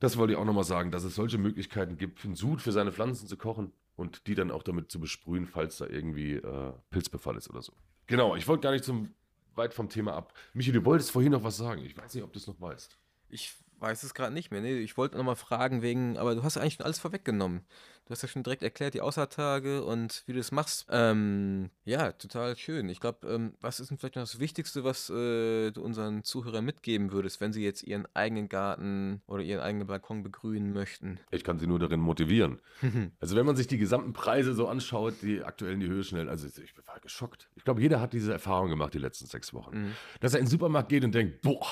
[0.00, 2.92] Das wollte ich auch nochmal sagen, dass es solche Möglichkeiten gibt, einen Sud für seine
[2.92, 7.36] Pflanzen zu kochen und die dann auch damit zu besprühen, falls da irgendwie äh, Pilzbefall
[7.36, 7.72] ist oder so.
[8.06, 9.14] Genau, ich wollte gar nicht zum
[9.56, 10.32] weit vom Thema ab.
[10.54, 11.84] Michi, du wolltest vorhin noch was sagen.
[11.84, 12.96] Ich weiß nicht, ob du es noch weißt.
[13.28, 14.60] Ich weiß es gerade nicht mehr.
[14.60, 17.66] Nee, ich wollte nochmal fragen wegen, aber du hast eigentlich schon alles vorweggenommen.
[18.08, 20.86] Du hast ja schon direkt erklärt, die Außertage und wie du das machst.
[20.88, 22.88] Ähm, ja, total schön.
[22.88, 26.64] Ich glaube, ähm, was ist denn vielleicht noch das Wichtigste, was äh, du unseren Zuhörern
[26.64, 31.20] mitgeben würdest, wenn sie jetzt ihren eigenen Garten oder ihren eigenen Balkon begrünen möchten?
[31.30, 32.60] Ich kann sie nur darin motivieren.
[33.20, 36.28] Also wenn man sich die gesamten Preise so anschaut, die aktuell in die Höhe schnell,
[36.28, 37.50] also ich war geschockt.
[37.56, 39.94] Ich glaube, jeder hat diese Erfahrung gemacht die letzten sechs Wochen.
[40.20, 41.66] Dass er in den Supermarkt geht und denkt, boah,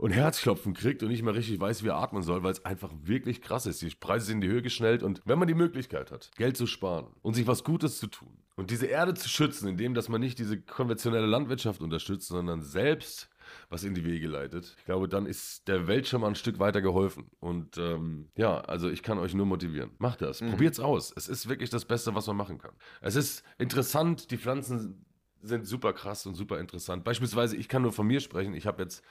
[0.00, 2.90] und Herzklopfen kriegt und nicht mehr richtig weiß, wie er atmen soll, weil es einfach
[3.02, 3.82] wirklich krass ist.
[3.82, 6.66] Die Preise sind in die Höhe geschnellt und wenn man die Möglichkeit hat, Geld zu
[6.66, 10.20] sparen und sich was Gutes zu tun und diese Erde zu schützen, indem dass man
[10.20, 13.28] nicht diese konventionelle Landwirtschaft unterstützt, sondern selbst
[13.68, 16.60] was in die Wege leitet, ich glaube, dann ist der Welt schon mal ein Stück
[16.60, 17.30] weiter geholfen.
[17.40, 19.90] Und ähm, ja, also ich kann euch nur motivieren.
[19.98, 20.38] Macht das.
[20.38, 21.12] Probiert's aus.
[21.16, 22.72] Es ist wirklich das Beste, was man machen kann.
[23.00, 25.04] Es ist interessant, die Pflanzen
[25.42, 27.02] sind super krass und super interessant.
[27.02, 28.54] Beispielsweise, ich kann nur von mir sprechen.
[28.54, 29.02] Ich habe jetzt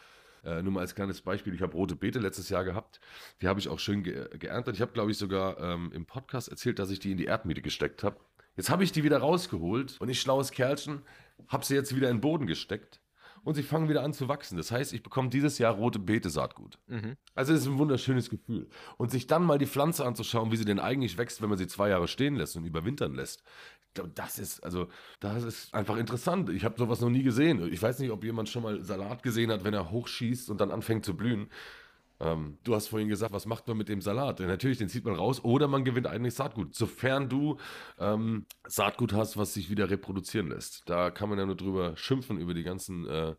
[0.44, 3.00] äh, nur mal als kleines Beispiel, ich habe rote Beete letztes Jahr gehabt.
[3.42, 4.76] Die habe ich auch schön ge geerntet.
[4.76, 7.62] Ich habe, glaube ich, sogar ähm, im Podcast erzählt, dass ich die in die Erdmiete
[7.62, 8.18] gesteckt habe.
[8.56, 11.02] Jetzt habe ich die wieder rausgeholt und ich, schlaues Kerlchen,
[11.48, 13.00] habe sie jetzt wieder in den Boden gesteckt
[13.44, 14.58] und sie fangen wieder an zu wachsen.
[14.58, 16.78] Das heißt, ich bekomme dieses Jahr rote Beete-Saatgut.
[17.36, 18.68] Also es ist ein wunderschönes Gefühl.
[18.98, 21.68] Und sich dann mal die Pflanze anzuschauen, wie sie denn eigentlich wächst, wenn man sie
[21.68, 23.44] zwei Jahre stehen lässt und überwintern lässt.
[23.94, 24.88] Das ist, also,
[25.20, 26.50] das ist einfach interessant.
[26.50, 27.72] Ich habe sowas noch nie gesehen.
[27.72, 30.72] Ich weiß nicht, ob jemand schon mal Salat gesehen hat, wenn er hochschießt und dann
[30.72, 31.50] anfängt zu blühen.
[32.20, 34.40] Ähm, du hast vorhin gesagt, was macht man mit dem Salat?
[34.40, 36.76] Ja, natürlich, den zieht man raus oder man gewinnt eigentlich Saatgut.
[36.76, 37.58] Sofern du
[37.98, 40.84] ähm, Saatgut hast, was sich wieder reproduzieren lässt.
[40.90, 43.36] Da kann man ja nur drüber schimpfen, über die ganzen äh,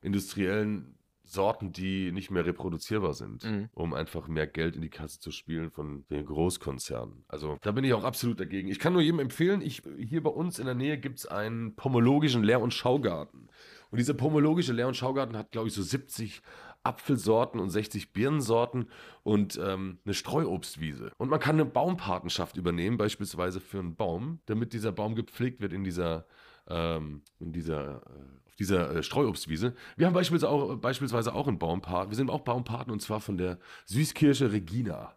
[0.00, 3.68] industriellen Sorten, die nicht mehr reproduzierbar sind, Mhm.
[3.74, 7.24] um einfach mehr Geld in die Kasse zu spielen von den Großkonzernen.
[7.28, 8.68] Also da bin ich auch absolut dagegen.
[8.68, 11.74] Ich kann nur jedem empfehlen, ich, hier bei uns in der Nähe gibt es einen
[11.76, 13.48] pomologischen Lehr- und Schaugarten.
[13.90, 16.42] Und dieser pomologische Lehr- und Schaugarten hat, glaube ich, so 70
[16.82, 18.88] Apfelsorten und 60 Birnensorten
[19.24, 21.10] und ähm, eine Streuobstwiese.
[21.18, 25.72] Und man kann eine Baumpatenschaft übernehmen, beispielsweise für einen Baum, damit dieser Baum gepflegt wird
[25.72, 26.26] in dieser,
[26.68, 29.74] ähm, in dieser, äh, dieser äh, Streuobstwiese.
[29.96, 32.10] Wir haben beispielsweise auch, beispielsweise auch einen Baumpaten.
[32.10, 35.14] Wir sind auch Baumpaten und zwar von der Süßkirsche Regina.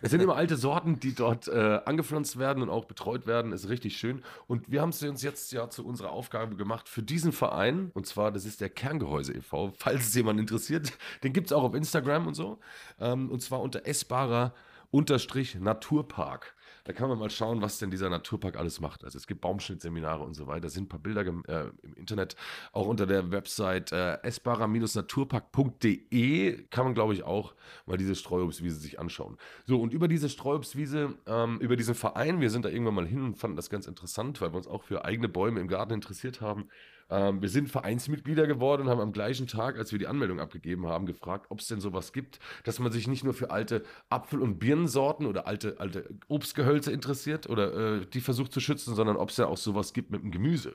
[0.00, 3.52] Es sind immer alte Sorten, die dort äh, angepflanzt werden und auch betreut werden.
[3.52, 4.22] Ist richtig schön.
[4.46, 7.90] Und wir haben es uns jetzt ja zu unserer Aufgabe gemacht für diesen Verein.
[7.94, 10.92] Und zwar, das ist der Kerngehäuse e.V., falls es jemand interessiert.
[11.24, 12.58] Den gibt es auch auf Instagram und so.
[13.00, 14.54] Ähm, und zwar unter essbarer
[14.90, 16.54] Unterstrich Naturpark.
[16.84, 19.04] Da kann man mal schauen, was denn dieser Naturpark alles macht.
[19.04, 20.66] Also es gibt Baumschnittseminare und so weiter.
[20.66, 22.36] Es sind ein paar Bilder äh, im Internet.
[22.72, 27.54] Auch unter der Website äh, essbarer-naturpark.de kann man, glaube ich, auch
[27.86, 29.36] mal diese Streuobstwiese sich anschauen.
[29.66, 33.22] So, und über diese Streuobstwiese, ähm, über diesen Verein, wir sind da irgendwann mal hin
[33.22, 36.40] und fanden das ganz interessant, weil wir uns auch für eigene Bäume im Garten interessiert
[36.40, 36.68] haben.
[37.10, 40.86] Ähm, wir sind Vereinsmitglieder geworden und haben am gleichen Tag, als wir die Anmeldung abgegeben
[40.86, 44.40] haben, gefragt, ob es denn sowas gibt, dass man sich nicht nur für alte Apfel-
[44.40, 49.30] und Birnensorten oder alte, alte Obstgehölze interessiert oder äh, die versucht zu schützen, sondern ob
[49.30, 50.74] es ja auch sowas gibt mit dem Gemüse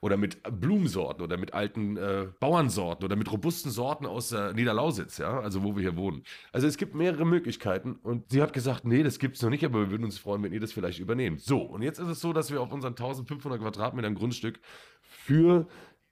[0.00, 5.18] oder mit Blumensorten oder mit alten äh, Bauernsorten oder mit robusten Sorten aus äh, Niederlausitz,
[5.18, 6.22] ja, also wo wir hier wohnen.
[6.52, 9.64] Also es gibt mehrere Möglichkeiten und sie hat gesagt, nee, das gibt es noch nicht,
[9.64, 11.40] aber wir würden uns freuen, wenn ihr das vielleicht übernehmt.
[11.40, 14.60] So, und jetzt ist es so, dass wir auf unseren 1500 Quadratmetern Grundstück
[15.24, 15.66] für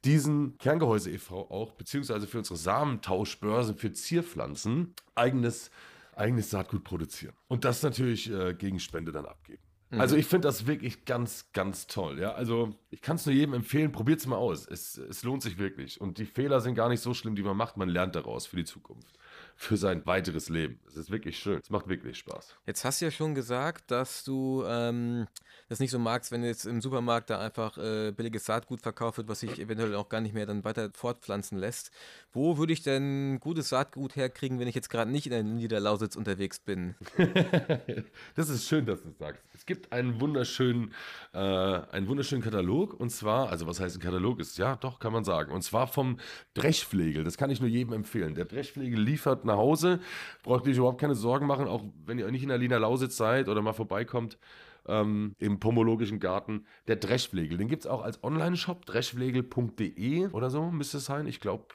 [0.05, 1.51] diesen Kerngehäuse e.V.
[1.51, 5.71] auch, beziehungsweise für unsere Samentauschbörse für Zierpflanzen, eigenes,
[6.17, 7.35] eigenes Saatgut produzieren.
[7.49, 9.63] Und das natürlich äh, gegen Spende dann abgeben.
[9.99, 12.19] Also ich finde das wirklich ganz, ganz toll.
[12.19, 14.67] Ja, also ich kann es nur jedem empfehlen, probiert es mal aus.
[14.67, 16.01] Es, es lohnt sich wirklich.
[16.01, 17.77] Und die Fehler sind gar nicht so schlimm, die man macht.
[17.77, 19.19] Man lernt daraus für die Zukunft,
[19.57, 20.81] für sein weiteres Leben.
[20.87, 21.61] Es ist wirklich schön.
[21.63, 22.57] Es macht wirklich Spaß.
[22.67, 25.27] Jetzt hast du ja schon gesagt, dass du ähm,
[25.69, 29.29] das nicht so magst, wenn jetzt im Supermarkt da einfach äh, billiges Saatgut verkauft wird,
[29.29, 31.91] was sich eventuell auch gar nicht mehr dann weiter fortpflanzen lässt.
[32.33, 36.17] Wo würde ich denn gutes Saatgut herkriegen, wenn ich jetzt gerade nicht in der Niederlausitz
[36.17, 36.95] unterwegs bin?
[38.35, 39.43] Das ist schön, dass du es sagst.
[39.63, 40.93] Es gibt einen wunderschönen,
[41.33, 45.13] äh, einen wunderschönen Katalog und zwar, also was heißt ein Katalog ist, ja, doch, kann
[45.13, 45.53] man sagen.
[45.53, 46.17] Und zwar vom
[46.53, 47.23] Brechflegel.
[47.23, 48.35] Das kann ich nur jedem empfehlen.
[48.35, 50.01] Der Brechflegel liefert nach Hause.
[50.43, 53.17] Braucht ihr euch überhaupt keine Sorgen machen, auch wenn ihr nicht in der Lina Lausitz
[53.17, 54.37] seid oder mal vorbeikommt.
[54.89, 57.57] Ähm, im pomologischen Garten, der Dreschflegel.
[57.57, 61.29] Den gibt es auch als Online-Shop, dreschflegel.de oder so müsste es sein.
[61.29, 61.67] Ich glaube,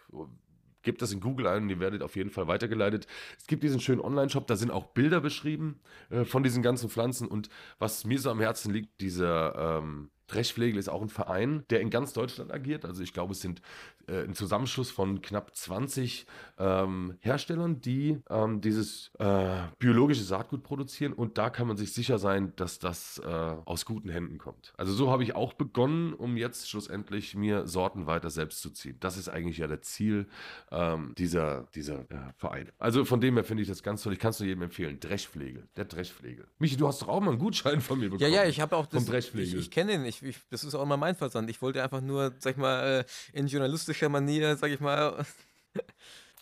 [0.83, 3.07] gebt das in Google ein und ihr werdet auf jeden Fall weitergeleitet.
[3.37, 7.27] Es gibt diesen schönen Online-Shop, da sind auch Bilder beschrieben äh, von diesen ganzen Pflanzen
[7.27, 11.81] und was mir so am Herzen liegt, dieser ähm, Dreschflegel ist auch ein Verein, der
[11.81, 12.85] in ganz Deutschland agiert.
[12.85, 13.61] Also ich glaube, es sind
[14.07, 16.25] äh, ein Zusammenschluss von knapp 20
[16.59, 21.13] ähm, Herstellern, die ähm, dieses äh, biologische Saatgut produzieren.
[21.13, 24.73] Und da kann man sich sicher sein, dass das äh, aus guten Händen kommt.
[24.77, 28.97] Also so habe ich auch begonnen, um jetzt schlussendlich mir Sorten weiter selbst zu ziehen.
[28.99, 30.27] Das ist eigentlich ja das Ziel
[30.71, 32.71] ähm, dieser, dieser äh, Vereine.
[32.79, 34.13] Also von dem her finde ich das ganz toll.
[34.13, 34.99] Ich kann es nur jedem empfehlen.
[34.99, 36.47] Dreschflegel, der Dreschflegel.
[36.59, 38.33] Michi, du hast doch auch mal einen Gutschein von mir Ja, bekommen.
[38.33, 39.05] ja, ich habe auch Vom das.
[39.05, 39.59] Dreschflegel.
[39.59, 40.05] Ich, ich kenne ihn.
[40.05, 41.49] Ich, ich, das ist auch immer mein Versand.
[41.49, 45.25] Ich wollte einfach nur, sag ich mal, äh, in journalistischer Manier, sag ich mal.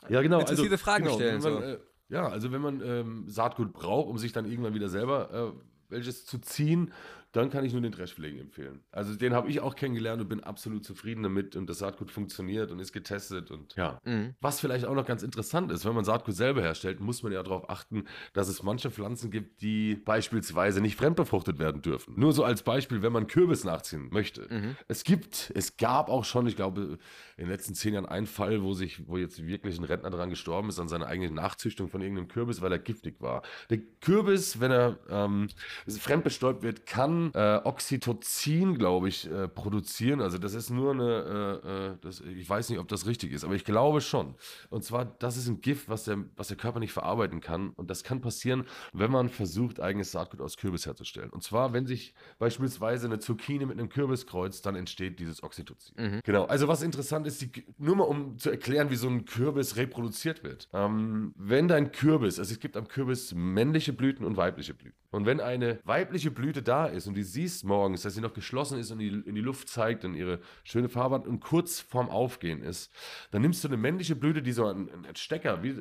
[0.07, 0.39] Ja, genau.
[0.39, 1.67] interessierte Fragen stellen, Wenn man, so.
[1.67, 5.65] äh, ja, also wenn man ähm, Saatgut braucht, um sich dann irgendwann wieder selber äh,
[5.89, 6.93] welches zu ziehen,
[7.35, 8.81] dann kann ich nur den Dreschflegen empfehlen.
[8.91, 12.71] Also den habe ich auch kennengelernt und bin absolut zufrieden damit und das Saatgut funktioniert
[12.71, 13.99] und ist getestet und ja.
[14.05, 14.35] Mhm.
[14.39, 17.43] Was vielleicht auch noch ganz interessant ist, wenn man Saatgut selber herstellt, muss man ja
[17.43, 22.13] darauf achten, dass es manche Pflanzen gibt, die beispielsweise nicht fremdbefruchtet werden dürfen.
[22.17, 24.47] Nur so als Beispiel, wenn man Kürbis nachziehen möchte.
[24.49, 24.77] Mhm.
[24.87, 26.97] Es gibt, es gab auch schon, ich glaube,
[27.37, 30.29] in den letzten zehn Jahren einen Fall, wo sich, wo jetzt wirklich ein Rentner daran
[30.29, 33.41] gestorben ist, an seiner eigenen Nachzüchtung von irgendeinem Kürbis, weil er giftig war.
[33.69, 35.49] Der Kürbis, wenn er ähm,
[35.87, 40.21] fremdbestäubt wird, kann äh, Oxytocin, glaube ich, äh, produzieren.
[40.21, 43.43] Also das ist nur eine, äh, äh, das, ich weiß nicht, ob das richtig ist,
[43.43, 44.35] aber ich glaube schon.
[44.69, 47.69] Und zwar, das ist ein Gift, was der, was der Körper nicht verarbeiten kann.
[47.71, 51.29] Und das kann passieren, wenn man versucht, eigenes Saatgut aus Kürbis herzustellen.
[51.29, 56.21] Und zwar, wenn sich beispielsweise eine Zucchini mit einem Kürbis kreuzt, dann entsteht dieses Oxytocin.
[56.23, 56.45] Genau.
[56.45, 60.43] Also was interessant ist, die, nur mal um zu erklären, wie so ein Kürbis reproduziert
[60.43, 60.69] wird.
[60.73, 64.97] Ähm, wenn dein Kürbis, also es gibt am Kürbis männliche Blüten und weibliche Blüten.
[65.11, 68.79] Und wenn eine weibliche Blüte da ist und die siehst morgens, dass sie noch geschlossen
[68.79, 72.09] ist und die, in die Luft zeigt und ihre schöne Farbe hat und kurz vorm
[72.09, 72.91] Aufgehen ist,
[73.31, 75.75] dann nimmst du eine männliche Blüte, die so ein, ein Stecker, wie,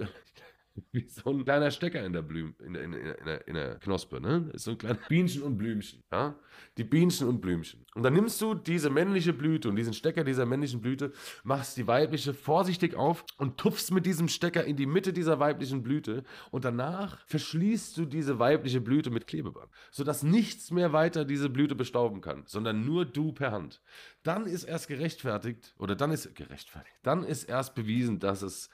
[0.92, 3.74] wie so ein kleiner Stecker in der, Blüm, in, der- in, in, der, in der
[3.78, 4.50] Knospe, ne?
[4.52, 6.34] Ist so ein kleiner Bienchen und Blümchen, ja?
[6.78, 7.84] Die Bienchen und Blümchen.
[7.94, 11.87] Und dann nimmst du diese männliche Blüte und diesen Stecker dieser männlichen Blüte, machst die
[11.87, 16.64] weibliche vorsichtig auf und tupfst mit diesem Stecker in die Mitte dieser weiblichen Blüte und
[16.64, 22.20] danach verschließt du diese weibliche Blüte mit Klebeband, sodass nichts mehr weiter diese Blüte bestauben
[22.20, 23.80] kann, sondern nur du per Hand.
[24.22, 28.70] Dann ist erst gerechtfertigt, oder dann ist gerechtfertigt, dann ist erst bewiesen, dass es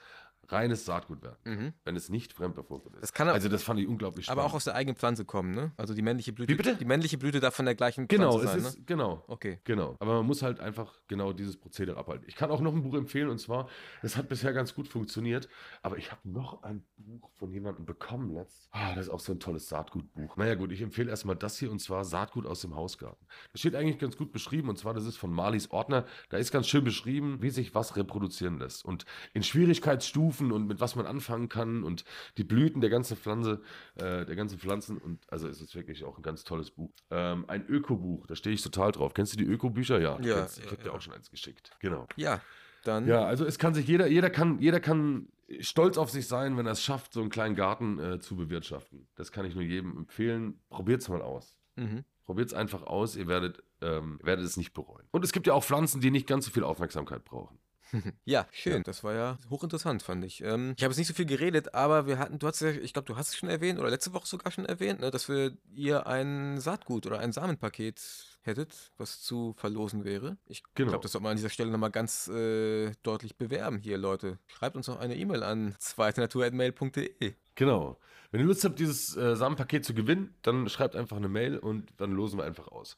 [0.51, 1.73] reines Saatgut wäre, Mhm.
[1.83, 3.01] wenn es nicht fremdbefruchtet ist.
[3.01, 4.39] Das kann auch- also das fand ich unglaublich spannend.
[4.39, 5.71] Aber auch aus der eigenen Pflanze kommen, ne?
[5.77, 6.51] Also die männliche Blüte.
[6.51, 6.75] Wie bitte?
[6.75, 8.83] Die männliche Blüte darf von der gleichen Genau, Pflanze es sein, ist, ne?
[8.85, 9.23] genau.
[9.27, 9.59] Okay.
[9.63, 9.95] Genau.
[9.99, 12.25] Aber man muss halt einfach genau dieses Prozedere abhalten.
[12.27, 13.67] Ich kann auch noch ein Buch empfehlen und zwar,
[14.01, 15.49] das hat bisher ganz gut funktioniert,
[15.81, 18.67] aber ich habe noch ein Buch von jemandem bekommen letzt.
[18.71, 20.37] Ah, das ist auch so ein tolles Saatgutbuch.
[20.37, 23.25] Naja, gut, ich empfehle erstmal das hier und zwar Saatgut aus dem Hausgarten.
[23.51, 26.05] Das steht eigentlich ganz gut beschrieben und zwar, das ist von Marlies Ordner.
[26.29, 30.79] Da ist ganz schön beschrieben, wie sich was reproduzieren lässt und in Schwierigkeitsstufen und mit
[30.79, 32.05] was man anfangen kann und
[32.37, 33.61] die Blüten der ganzen Pflanze,
[33.95, 36.91] äh, der ganzen Pflanzen und also es ist wirklich auch ein ganz tolles Buch.
[37.09, 39.13] Ähm, ein Ökobuch, da stehe ich total drauf.
[39.13, 39.99] Kennst du die Ökobücher?
[39.99, 40.93] Ja, Ja, kennst, ich ja, habe dir ja.
[40.93, 41.71] auch schon eins geschickt.
[41.81, 42.07] Genau.
[42.15, 42.39] Ja,
[42.83, 43.07] dann.
[43.07, 45.27] Ja, also es kann sich jeder, jeder kann, jeder kann
[45.59, 49.07] stolz auf sich sein, wenn er es schafft, so einen kleinen Garten äh, zu bewirtschaften.
[49.15, 50.59] Das kann ich nur jedem empfehlen.
[50.69, 51.57] Probiert's mal aus.
[51.75, 52.05] Mhm.
[52.25, 55.07] Probiert's einfach aus, ihr werdet, ähm, werdet es nicht bereuen.
[55.11, 57.59] Und es gibt ja auch Pflanzen, die nicht ganz so viel Aufmerksamkeit brauchen.
[58.25, 58.83] Ja, schön.
[58.83, 60.41] Das war ja hochinteressant, fand ich.
[60.41, 62.93] Ähm, ich habe jetzt nicht so viel geredet, aber wir hatten, du hast ja, ich
[62.93, 65.57] glaube, du hast es schon erwähnt oder letzte Woche sogar schon erwähnt, ne, dass wir
[65.73, 68.01] ihr ein Saatgut oder ein Samenpaket
[68.43, 70.37] hättet, was zu verlosen wäre.
[70.47, 70.89] Ich Genau.
[70.91, 74.39] glaube, das sollte man an dieser Stelle nochmal ganz äh, deutlich bewerben hier, Leute.
[74.47, 77.33] Schreibt uns noch eine E-Mail an zweitenatur.mail.de.
[77.55, 77.99] Genau.
[78.31, 81.89] Wenn ihr Lust habt, dieses äh, Samenpaket zu gewinnen, dann schreibt einfach eine Mail und
[81.97, 82.97] dann losen wir einfach aus.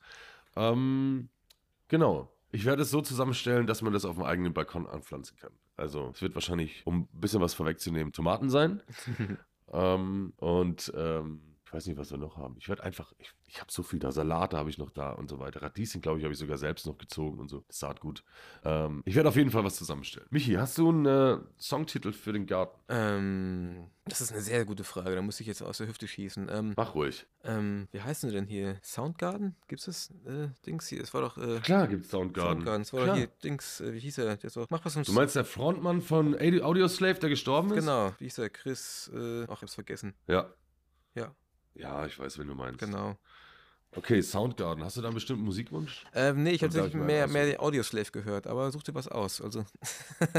[0.56, 1.30] Ähm,
[1.88, 2.30] genau.
[2.56, 5.52] Ich werde es so zusammenstellen, dass man das auf dem eigenen Balkon anpflanzen kann.
[5.76, 8.84] Also es wird wahrscheinlich, um ein bisschen was vorwegzunehmen, Tomaten sein.
[9.74, 12.56] ähm, und ähm, ich weiß nicht, was wir noch haben.
[12.60, 14.12] Ich werde einfach, ich, ich habe so viel da.
[14.12, 15.64] Salate habe ich noch da und so weiter.
[15.64, 17.64] Radieschen, glaube ich, habe ich sogar selbst noch gezogen und so.
[17.68, 18.24] Das Saatgut.
[18.64, 20.28] Ähm, ich werde auf jeden Fall was zusammenstellen.
[20.30, 22.80] Michi, hast du einen äh, Songtitel für den Garten?
[22.90, 25.16] Ähm, das ist eine sehr gute Frage.
[25.16, 26.48] Da muss ich jetzt aus der Hüfte schießen.
[26.52, 27.26] Ähm, Mach ruhig.
[27.44, 28.78] ähm, wie heißen sie denn hier?
[28.84, 29.56] Soundgarden?
[29.68, 31.02] Gibt's das äh, Dings hier?
[31.02, 32.58] Es war doch äh, Klar gibt es Soundgarden.
[32.58, 32.82] Soundgarden.
[32.84, 33.18] Es war doch Klar.
[33.18, 33.82] hier Dings.
[33.82, 34.38] Äh, wie hieß er?
[34.38, 37.80] Der doch, mach was Du meinst der Frontmann von Audi- Audioslave, der gestorben ist?
[37.80, 38.14] Genau.
[38.20, 38.52] Wie hieß er?
[38.52, 39.10] Chris.
[39.12, 40.14] Äh, ach, ich hab's vergessen.
[40.28, 40.54] Ja.
[41.16, 41.34] Ja,
[41.76, 42.80] Ja, ich weiß, wen du meinst.
[42.80, 43.18] genau.
[43.96, 44.84] Okay, Soundgarden.
[44.84, 46.04] Hast du da einen bestimmten Musikwunsch?
[46.14, 48.84] Ähm, nee, ich Und hatte darf ich mal mehr, mehr den Audioslave gehört, aber such
[48.84, 49.40] dir was aus.
[49.40, 49.66] Also,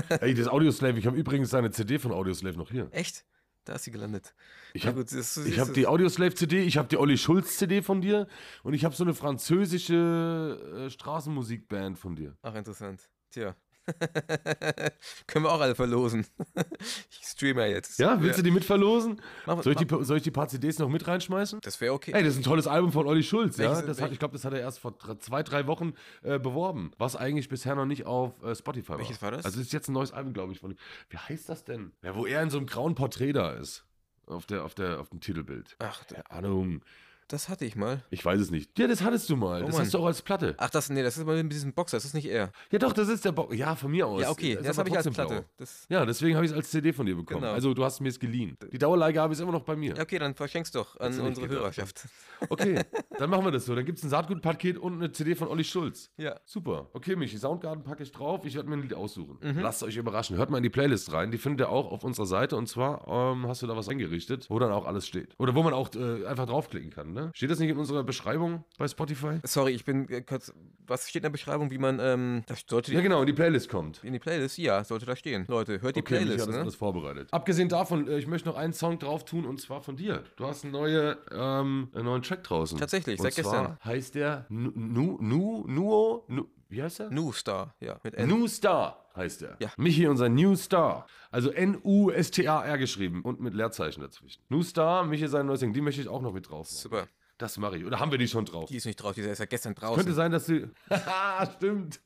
[0.21, 2.89] Ey, das Audioslave, ich habe übrigens deine CD von Audioslave noch hier.
[2.91, 3.25] echt?
[3.65, 4.35] Da ist sie gelandet.
[4.75, 8.29] Ich habe hab die Audioslave-CD, ich habe die Olli Schulz-CD von dir
[8.63, 12.37] und ich habe so eine französische äh, Straßenmusikband von dir.
[12.43, 13.09] Ach, interessant.
[13.31, 13.57] Tja.
[15.27, 16.27] Können wir auch alle verlosen.
[17.11, 17.99] ich streame ja jetzt.
[17.99, 19.21] Ja, willst du die mitverlosen?
[19.47, 21.61] Mach, Soll ich, mach, die, soll ich die paar CDs noch mit reinschmeißen?
[21.63, 22.13] das wäre okay.
[22.15, 23.71] Ey, das ist ein tolles Album von Olli Schulz, ja.
[23.71, 26.93] Welches- Das hat, ich glaube, das hat er erst vor zwei, drei Wochen äh, beworben,
[26.99, 28.99] was eigentlich bisher noch nicht auf äh, Spotify war.
[28.99, 29.45] Welches war das?
[29.45, 30.77] Also es ist jetzt ein neues Album, glaube ich, von.
[31.11, 31.93] Wie heißt das denn?
[32.03, 33.85] Ja, wo er in so einem grauen Porträt da ist.
[34.27, 35.77] Auf, der, auf, der, auf dem Titelbild.
[35.81, 36.81] Ach, Keine Ahnung.
[37.29, 38.03] Das hatte ich mal.
[38.11, 38.79] Ich weiß es nicht.
[38.79, 39.63] Ja, das hattest du mal.
[39.63, 39.85] Oh das Mann.
[39.85, 40.55] hast du auch als Platte.
[40.59, 42.51] Ach, das, nee, das ist mal mit diesem Boxer, das ist nicht er.
[42.71, 44.23] Ja, doch, das ist der Bo Ja, von mir aus.
[44.23, 45.45] Ja, okay, das aber habe ich als Platte.
[45.57, 47.41] Das, Ja, deswegen habe ich es als CD von dir bekommen.
[47.43, 47.53] Genau.
[47.53, 48.57] Also du hast mir es geliehen.
[48.73, 49.95] Die Dauerleihgabe ist immer noch bei mir.
[49.95, 52.07] ja, okay, dann verschenk's doch an unsere gedacht, Hörerschaft.
[52.51, 52.83] Okay,
[53.19, 53.75] dann machen wir das so.
[53.75, 56.11] Dann gibt es ein Saatgutpaket und eine CD von Olli Schulz.
[56.19, 56.39] Ja.
[56.45, 56.91] Super.
[56.93, 58.45] Okay, Michi, Soundgarden packe ich drauf.
[58.45, 59.39] Ich werde mir ein Lied aussuchen.
[59.41, 59.61] Mhm.
[59.61, 60.37] Lasst euch überraschen.
[60.37, 61.31] Hört mal in die Playlist rein.
[61.31, 62.57] Die findet ihr auch auf unserer Seite.
[62.57, 65.35] Und zwar ähm, hast du da was eingerichtet, wo dann auch alles steht.
[65.39, 67.14] Oder wo man auch äh, einfach draufklicken kann.
[67.15, 67.31] Ne?
[67.35, 69.39] Steht das nicht in unserer Beschreibung bei Spotify?
[69.45, 70.53] Sorry, ich bin äh, kurz.
[70.87, 71.99] Was steht in der Beschreibung, wie man.
[72.01, 74.03] Ähm, das sollte Ja, genau, in die Playlist kommt.
[74.05, 74.59] in die Playlist?
[74.59, 75.47] Ja, sollte da stehen.
[75.49, 76.61] Leute, hört die Okay, Playlist, hat das ne?
[76.63, 77.29] alles vorbereitet.
[77.33, 80.25] Abgesehen davon, äh, ich möchte noch einen Song drauf tun und zwar von dir.
[80.37, 82.77] Du hast einen, neue, ähm, einen neuen Track draußen.
[82.79, 83.79] Tatsächlich, und seit zwar gestern.
[83.85, 87.11] heißt der Nu, Nu, Nu, Nuo, Nu, wie heißt der?
[87.11, 88.29] New Star, ja, mit N.
[88.29, 89.57] New Star heißt er.
[89.61, 89.71] Ja.
[89.77, 91.07] Michi, unser New Star.
[91.31, 94.43] Also N-U-S-T-A-R geschrieben und mit Leerzeichen dazwischen.
[94.49, 96.67] New Star, Michi sein neues Ding, die möchte ich auch noch mit drauf.
[96.67, 96.77] machen.
[96.77, 97.09] Super.
[97.39, 97.85] Das mache ich.
[97.85, 98.69] Oder haben wir die schon drauf?
[98.69, 99.97] Die ist nicht drauf, die ist ja gestern draußen.
[99.97, 100.69] Könnte sein, dass sie.
[100.91, 102.01] Haha, stimmt.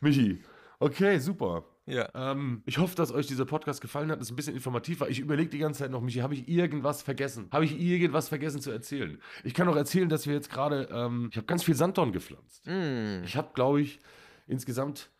[0.00, 0.42] Michi.
[0.78, 1.64] Okay, super.
[1.86, 2.08] Ja.
[2.14, 4.20] Ähm, ich hoffe, dass euch dieser Podcast gefallen hat.
[4.20, 6.48] Das ist ein bisschen informativ, weil ich überlege die ganze Zeit noch, Michi, habe ich
[6.48, 7.48] irgendwas vergessen?
[7.52, 9.20] Habe ich irgendwas vergessen zu erzählen?
[9.44, 12.66] Ich kann auch erzählen, dass wir jetzt gerade, ähm, ich habe ganz viel Sanddorn gepflanzt.
[12.66, 13.24] Mm.
[13.24, 14.00] Ich habe, glaube ich,
[14.46, 15.10] insgesamt,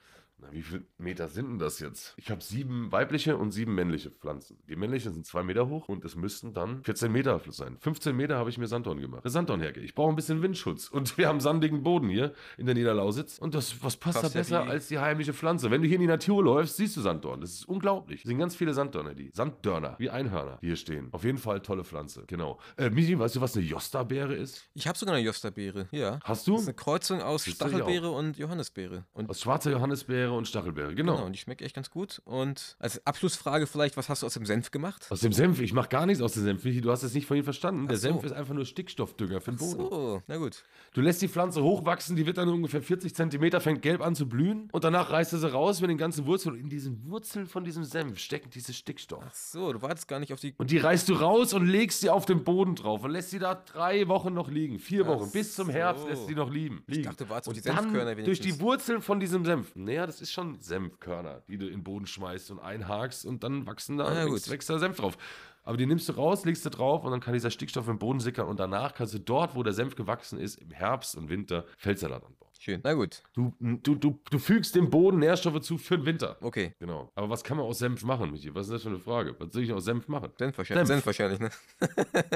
[0.41, 2.15] na, wie viele Meter sind denn das jetzt?
[2.17, 4.59] Ich habe sieben weibliche und sieben männliche Pflanzen.
[4.69, 7.77] Die männlichen sind zwei Meter hoch und es müssten dann 14 Meter sein.
[7.81, 9.25] 15 Meter habe ich mir Sanddorn gemacht.
[9.25, 9.81] Eine Sanddornhecke.
[9.81, 10.89] Ich brauche ein bisschen Windschutz.
[10.89, 13.39] Und wir haben sandigen Boden hier in der Niederlausitz.
[13.39, 15.71] Und das, was passt, Passt da ja besser wie- als die heimliche Pflanze?
[15.71, 17.41] Wenn du hier in die Natur läufst, siehst du Sanddorn.
[17.41, 18.23] Das ist unglaublich.
[18.25, 21.09] Es sind ganz viele Sanddörner, die Sanddörner, wie Einhörner, die hier stehen.
[21.13, 22.25] Auf jeden Fall tolle Pflanze.
[22.27, 22.59] Genau.
[22.77, 24.69] Äh, Michi, weißt du, was eine Josta-Beere ist?
[24.75, 26.19] Ich habe sogar eine Josterbeere, ja.
[26.25, 26.57] Hast Das du?
[26.57, 29.05] ist eine Kreuzung aus Siehst Stachelbeere und Johannisbeere.
[29.13, 30.95] Und Aus schwarzer Johannisbeere und Stachelbeere.
[30.95, 31.15] Genau.
[31.15, 32.21] genau, und die schmeckt echt ganz gut.
[32.25, 35.07] Und als Abschlussfrage vielleicht, was hast du aus dem Senf gemacht?
[35.11, 36.63] Aus dem Senf, ich mache gar nichts aus dem Senf.
[36.63, 37.89] Du hast es nicht vorhin verstanden.
[37.89, 38.09] Der Ach so.
[38.09, 39.91] Senf ist einfach nur Stickstoffdünger für den Boden.
[39.91, 40.63] So, na gut.
[40.93, 44.29] Du lässt die Pflanze hochwachsen, die wird dann ungefähr 40 Zentimeter, fängt gelb an zu
[44.29, 46.55] blühen und danach reißt du sie raus mit den ganzen Wurzeln.
[46.55, 49.23] Und in diesen Wurzeln von diesem Senf stecken diese Stickstoff.
[49.27, 50.55] Ach so, du wartest gar nicht auf die.
[50.59, 53.39] Und die reißt du raus und legst sie auf den Boden drauf und lässt sie
[53.39, 54.79] da drei Wochen noch liegen.
[54.79, 55.31] Vier Ach Wochen.
[55.31, 56.09] Bis zum Herbst so.
[56.09, 56.83] lässt sie noch liegen.
[56.87, 58.61] Ich dachte, du wartest auf die Senfkörner dann durch die wenigstens.
[58.61, 59.75] Wurzeln von diesem Senf.
[59.75, 63.67] Naja, das ist schon Senfkörner, die du in den Boden schmeißt und einhakst und dann
[63.67, 65.17] wachsen da, ja, wächst, wächst da Senf drauf.
[65.63, 68.21] Aber die nimmst du raus, legst du drauf und dann kann dieser Stickstoff im Boden
[68.21, 71.65] sickern und danach kannst du dort, wo der Senf gewachsen ist, im Herbst und Winter
[71.77, 72.50] Feldsalat anbauen.
[72.63, 72.81] Schön.
[72.85, 76.37] Na gut, Du, du, du, du fügst dem Boden Nährstoffe zu für den Winter.
[76.43, 76.75] okay.
[76.79, 77.11] Genau.
[77.15, 78.55] Aber was kann man aus Senf machen, Michi?
[78.55, 79.35] Was ist das für eine Frage?
[79.39, 80.31] Was soll ich aus Senf machen?
[80.39, 81.03] Senf wahrscheinlich, Senf.
[81.03, 81.51] Senf wahrscheinlich ne?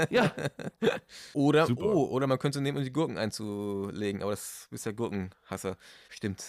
[0.09, 0.33] Ja,
[1.35, 1.85] Oder, Super.
[1.85, 5.77] oh, oder man könnte nehmen, um die Gurken einzulegen, aber das ist ja Gurkenhasser.
[6.09, 6.43] Stimmt.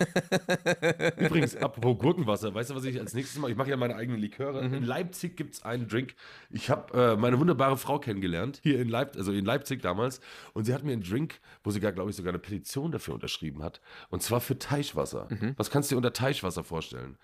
[1.18, 3.52] Übrigens, apropos Gurkenwasser, weißt du, was ich als nächstes mache?
[3.52, 4.62] Ich mache ja meine eigenen Liköre.
[4.66, 4.74] Mhm.
[4.74, 6.14] In Leipzig gibt es einen Drink.
[6.50, 10.20] Ich habe äh, meine wunderbare Frau kennengelernt, hier in Leipzig, also in Leipzig damals.
[10.54, 13.11] Und sie hat mir einen Drink, wo sie gar, glaube ich, sogar eine Petition dafür
[13.12, 13.80] unterschrieben hat.
[14.10, 15.28] Und zwar für Teichwasser.
[15.30, 15.54] Mhm.
[15.56, 17.18] Was kannst du dir unter Teichwasser vorstellen?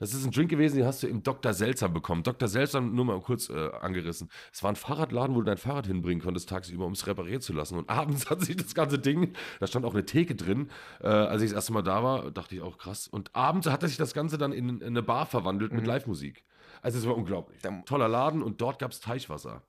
[0.00, 1.52] Das ist ein Drink gewesen, den hast du im Dr.
[1.52, 2.22] Seltsam bekommen.
[2.22, 2.48] Dr.
[2.48, 4.30] Seltsam, nur mal kurz äh, angerissen.
[4.50, 7.52] Es war ein Fahrradladen, wo du dein Fahrrad hinbringen konntest, tagsüber, um es reparieren zu
[7.52, 7.76] lassen.
[7.76, 10.70] Und abends hat sich das ganze Ding, da stand auch eine Theke drin.
[11.02, 13.08] Äh, als ich das erste Mal da war, dachte ich auch krass.
[13.08, 16.44] Und abends hat sich das Ganze dann in, in eine Bar verwandelt mit Live-Musik.
[16.80, 17.60] Also es war unglaublich.
[17.84, 19.62] Toller Laden und dort gab es Teichwasser.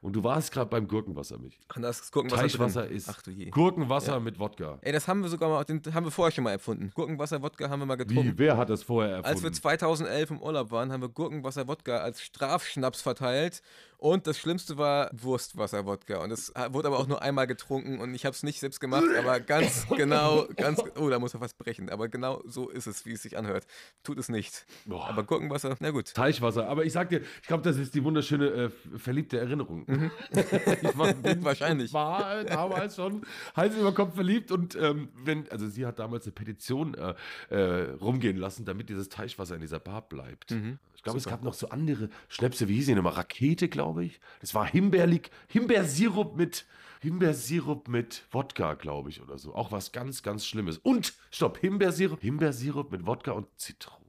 [0.00, 1.58] Und du warst gerade beim Gurkenwasser, mich.
[1.74, 2.96] Und das Gurkenwasser Teichwasser drin.
[2.96, 3.50] ist Ach du je.
[3.50, 4.78] Gurkenwasser mit Wodka.
[4.82, 6.90] Ey, das haben wir sogar mal, den haben wir vorher schon mal erfunden.
[6.94, 8.32] Gurkenwasser, Wodka haben wir mal getrunken.
[8.32, 8.38] Wie?
[8.38, 9.28] Wer hat das vorher erfunden?
[9.28, 13.62] Als wir 2011 im Urlaub waren, haben wir Gurkenwasser-Wodka als Strafschnaps verteilt.
[14.02, 16.24] Und das Schlimmste war Wurstwasser-Wodka.
[16.24, 18.00] Und das wurde aber auch nur einmal getrunken.
[18.00, 21.38] Und ich habe es nicht selbst gemacht, aber ganz genau, ganz, oh, da muss er
[21.38, 21.88] fast brechen.
[21.88, 23.64] Aber genau so ist es, wie es sich anhört.
[24.02, 24.66] Tut es nicht.
[24.86, 25.08] Boah.
[25.08, 26.12] Aber Gurkenwasser, na gut.
[26.14, 26.68] Teichwasser.
[26.68, 29.86] Aber ich sag dir, ich glaube, das ist die wunderschöne äh, verliebte Erinnerung.
[30.32, 31.44] ich war, Mhm.
[31.44, 31.92] Wahrscheinlich.
[31.92, 33.22] war äh, damals schon
[33.54, 37.14] Hals über Kopf verliebt und ähm, wenn, also sie hat damals eine Petition äh,
[37.50, 40.50] äh, rumgehen lassen, damit dieses Teichwasser in dieser Bar bleibt.
[40.50, 40.78] Mhm.
[41.02, 43.14] Ich glaube, es gab noch so andere Schnäpse, wie hieß die nochmal?
[43.14, 44.20] Rakete, glaube ich.
[44.40, 46.64] Das war Himbeerlik, Himbeersirup mit
[47.00, 49.52] Himbeersirup mit Wodka, glaube ich, oder so.
[49.52, 50.78] Auch was ganz, ganz Schlimmes.
[50.78, 54.00] Und, stopp, Himbeersirup, Himbeersirup mit Wodka und Zitrone.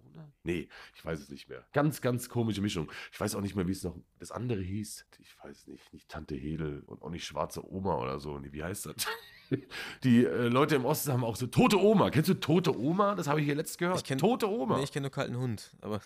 [0.44, 1.66] Nee, ich weiß es nicht mehr.
[1.74, 2.91] Ganz, ganz komische Mischung.
[3.12, 5.08] Ich weiß auch nicht mehr, wie es noch das andere hieß.
[5.18, 8.38] Ich weiß nicht, nicht Tante Hedel und auch nicht Schwarze Oma oder so.
[8.38, 8.96] Nee, wie heißt das?
[10.04, 12.10] Die äh, Leute im Osten haben auch so Tote Oma.
[12.10, 13.16] Kennst du Tote Oma?
[13.16, 13.97] Das habe ich hier letztens gehört.
[13.97, 14.78] Ich kenn- Tote Oma.
[14.78, 16.01] Nee, ich kenne nur kalten Hund, aber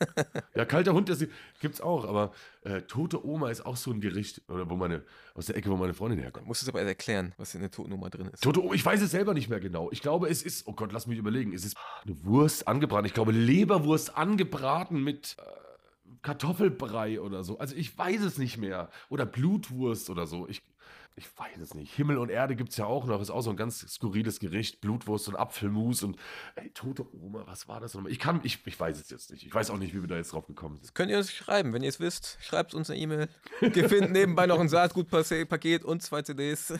[0.54, 1.24] Ja, kalter Hund, das
[1.60, 2.32] gibt's auch, aber
[2.62, 5.02] äh, tote Oma ist auch so ein Gericht, oder wo meine,
[5.34, 6.46] aus der Ecke, wo meine Freundin herkommt.
[6.46, 8.42] muss es aber erklären, was in der Totennummer drin ist.
[8.42, 9.90] Tote Oma, ich weiß es selber nicht mehr genau.
[9.92, 13.06] Ich glaube, es ist, oh Gott, lass mich überlegen, es ist eine Wurst angebraten.
[13.06, 15.42] Ich glaube, Leberwurst angebraten mit äh,
[16.22, 17.58] Kartoffelbrei oder so.
[17.58, 18.90] Also ich weiß es nicht mehr.
[19.08, 20.48] Oder Blutwurst oder so.
[20.48, 20.62] Ich,
[21.20, 21.94] ich weiß es nicht.
[21.94, 23.20] Himmel und Erde gibt es ja auch noch.
[23.20, 24.80] Ist auch so ein ganz skurriles Gericht.
[24.80, 26.16] Blutwurst und Apfelmus und
[26.54, 28.10] ey, tote Oma, was war das nochmal?
[28.10, 29.44] Ich kann, ich, ich weiß es jetzt nicht.
[29.44, 30.94] Ich weiß auch nicht, wie wir da jetzt drauf gekommen sind.
[30.94, 33.28] Könnt ihr uns schreiben, wenn ihr es wisst, schreibt uns eine E-Mail.
[33.60, 36.72] Wir finden nebenbei noch ein Saatgutpaket und zwei CDs.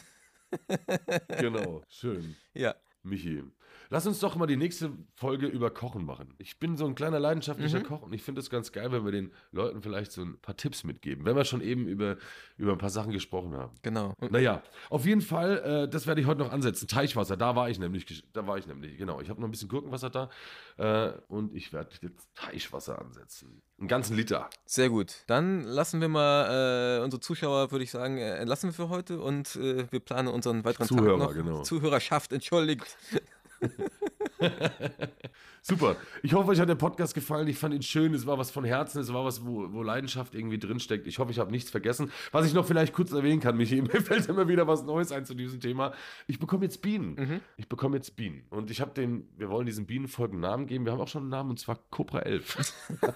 [1.28, 2.34] Genau, schön.
[2.54, 3.44] Ja, Michi,
[3.90, 6.34] lass uns doch mal die nächste Folge über Kochen machen.
[6.38, 7.84] Ich bin so ein kleiner leidenschaftlicher Mhm.
[7.84, 10.56] Koch und ich finde es ganz geil, wenn wir den Leuten vielleicht so ein paar
[10.56, 12.16] Tipps mitgeben, wenn wir schon eben über,
[12.56, 13.72] über ein paar Sachen gesprochen haben.
[13.82, 14.14] genau.
[14.20, 16.88] Und Naja, auf jeden Fall, äh, das werde ich heute noch ansetzen.
[16.88, 19.20] Teichwasser, da war ich nämlich, da war ich nämlich, genau.
[19.20, 20.30] Ich habe noch ein bisschen Gurkenwasser da
[20.76, 23.62] äh, und ich werde jetzt Teichwasser ansetzen.
[23.78, 24.50] Einen ganzen Liter.
[24.66, 25.24] sehr gut.
[25.26, 29.20] Dann lassen wir mal äh, unsere Zuschauer, würde ich sagen, äh, entlassen wir für heute
[29.20, 31.34] und äh, wir planen unseren weiteren Zuhörer, Tag noch.
[31.34, 31.62] genau.
[31.62, 32.96] Zuhörerschaft, entschuldigt.
[35.62, 35.96] Super.
[36.22, 37.46] Ich hoffe, euch hat der Podcast gefallen.
[37.48, 38.14] Ich fand ihn schön.
[38.14, 39.00] Es war was von Herzen.
[39.00, 41.06] Es war was, wo, wo Leidenschaft irgendwie drinsteckt.
[41.06, 42.10] Ich hoffe, ich habe nichts vergessen.
[42.32, 45.26] Was ich noch vielleicht kurz erwähnen kann, Michi, mir fällt immer wieder was Neues ein
[45.26, 45.92] zu diesem Thema.
[46.26, 47.14] Ich bekomme jetzt Bienen.
[47.14, 47.40] Mhm.
[47.56, 48.44] Ich bekomme jetzt Bienen.
[48.50, 50.86] Und ich habe den, wir wollen diesen Bienenfolgen einen Namen geben.
[50.86, 52.72] Wir haben auch schon einen Namen und zwar Cobra 11.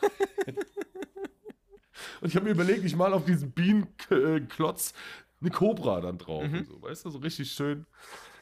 [2.20, 4.92] und ich habe mir überlegt, ich mal auf diesen Bienenklotz
[5.40, 6.46] eine Cobra dann drauf.
[6.46, 6.64] Mhm.
[6.64, 7.86] So, weißt du, so richtig schön.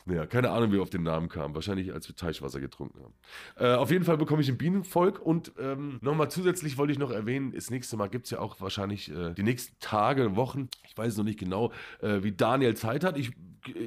[0.04, 1.54] Naja, keine Ahnung, wie wir auf den Namen kamen.
[1.54, 3.14] Wahrscheinlich, als wir Teichwasser getrunken haben.
[3.56, 7.10] Äh, auf jeden Fall bekomme ich ein Bienenvolk und ähm, nochmal zusätzlich wollte ich noch
[7.10, 10.96] erwähnen, das nächste Mal gibt es ja auch wahrscheinlich äh, die nächsten Tage, Wochen, ich
[10.96, 13.16] weiß noch nicht genau, äh, wie Daniel Zeit hat.
[13.16, 13.32] Ich,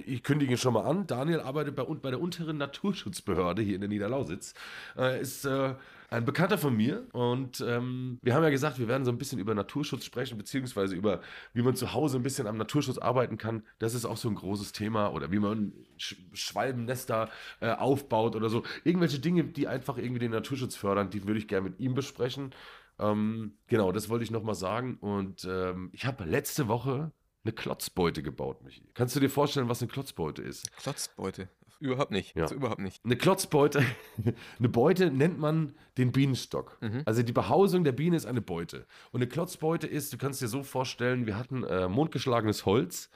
[0.06, 1.06] ich kündige ihn schon mal an.
[1.08, 4.54] Daniel arbeitet bei, bei der unteren Naturschutzbehörde hier in der Niederlausitz.
[4.98, 5.76] Äh, ist äh,
[6.10, 9.40] ein Bekannter von mir und ähm, wir haben ja gesagt, wir werden so ein bisschen
[9.40, 11.22] über Naturschutz sprechen, beziehungsweise über,
[11.54, 13.64] wie man zu Hause ein bisschen am Naturschutz arbeiten kann.
[13.80, 17.30] Das ist auch so ein großes Thema oder wie man Sch Schwalbennester
[17.60, 18.64] äh, aufbaut oder so.
[18.84, 22.54] Irgendwelche Dinge, die einfach irgendwie den Naturschutz fördern, die würde ich gerne mit ihm besprechen.
[23.00, 24.98] Ähm, genau, das wollte ich nochmal sagen.
[25.00, 27.12] Und ähm, ich habe letzte Woche
[27.44, 28.84] eine Klotzbeute gebaut, Michi.
[28.94, 30.72] Kannst du dir vorstellen, was eine Klotzbeute ist?
[30.78, 31.50] Klotzbeute.
[31.80, 32.36] Überhaupt nicht.
[32.36, 32.44] Ja.
[32.44, 33.04] Also überhaupt nicht.
[33.04, 33.84] Eine Klotzbeute,
[34.60, 36.78] eine Beute nennt man den Bienenstock.
[36.82, 37.04] Mhm.
[37.06, 38.86] Also die Behausung der Biene ist eine Beute.
[39.12, 43.10] Und eine Klotzbeute ist, du kannst dir so vorstellen, wir hatten äh, mondgeschlagenes Holz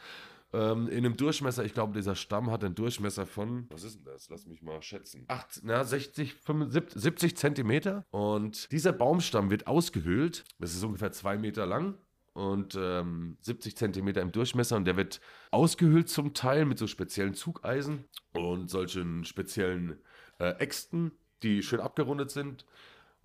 [0.51, 4.05] ähm, in einem Durchmesser, ich glaube, dieser Stamm hat einen Durchmesser von, was ist denn
[4.05, 4.29] das?
[4.29, 5.25] Lass mich mal schätzen.
[5.27, 8.05] Acht, na, 60, 75, 70 Zentimeter.
[8.09, 10.45] Und dieser Baumstamm wird ausgehöhlt.
[10.57, 11.95] Das ist ungefähr zwei Meter lang
[12.33, 15.19] und ähm, 70 Zentimeter im Durchmesser und der wird
[15.51, 19.99] ausgehöhlt zum Teil mit so speziellen Zugeisen und solchen speziellen
[20.39, 21.11] äh, Äxten,
[21.43, 22.65] die schön abgerundet sind.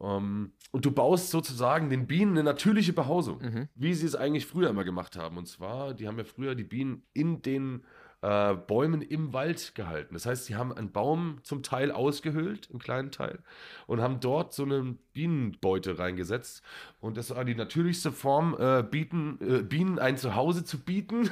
[0.00, 3.68] Ähm, und du baust sozusagen den Bienen eine natürliche Behausung, Mhm.
[3.74, 5.36] wie sie es eigentlich früher immer gemacht haben.
[5.36, 7.84] Und zwar, die haben ja früher die Bienen in den
[8.24, 10.14] äh, Bäumen im Wald gehalten.
[10.14, 13.40] Das heißt, sie haben einen Baum zum Teil ausgehöhlt, einen kleinen Teil,
[13.86, 16.62] und haben dort so eine Bienenbeute reingesetzt.
[17.00, 21.30] Und das war die natürlichste Form, äh, bieten, äh, Bienen ein Zuhause zu bieten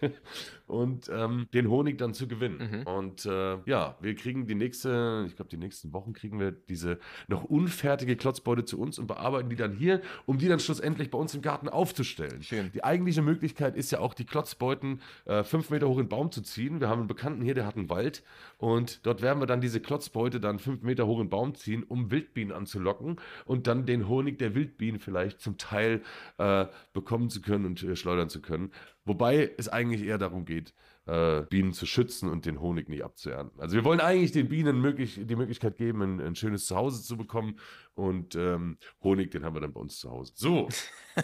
[0.70, 2.70] und ähm, den Honig dann zu gewinnen.
[2.70, 2.86] Mhm.
[2.86, 6.98] Und äh, ja, wir kriegen die nächste, ich glaube, die nächsten Wochen kriegen wir diese
[7.28, 11.18] noch unfertige Klotzbeute zu uns und bearbeiten die dann hier, um die dann schlussendlich bei
[11.18, 12.42] uns im Garten aufzustellen.
[12.42, 12.70] Schön.
[12.72, 16.30] Die eigentliche Möglichkeit ist ja auch, die Klotzbeuten äh, fünf Meter hoch in den Baum
[16.30, 16.80] zu ziehen.
[16.80, 18.22] Wir haben einen Bekannten hier, der hat einen Wald
[18.58, 21.82] und dort werden wir dann diese Klotzbeute dann fünf Meter hoch in den Baum ziehen,
[21.82, 26.02] um Wildbienen anzulocken und dann den Honig der Wildbienen vielleicht zum Teil
[26.38, 28.70] äh, bekommen zu können und äh, schleudern zu können.
[29.04, 30.74] Wobei es eigentlich eher darum geht,
[31.06, 33.60] äh, Bienen zu schützen und den Honig nicht abzuernten.
[33.60, 37.16] Also wir wollen eigentlich den Bienen möglich, die Möglichkeit geben, ein, ein schönes Zuhause zu
[37.16, 37.58] bekommen
[37.94, 40.32] und ähm, Honig, den haben wir dann bei uns zu Hause.
[40.36, 40.68] So,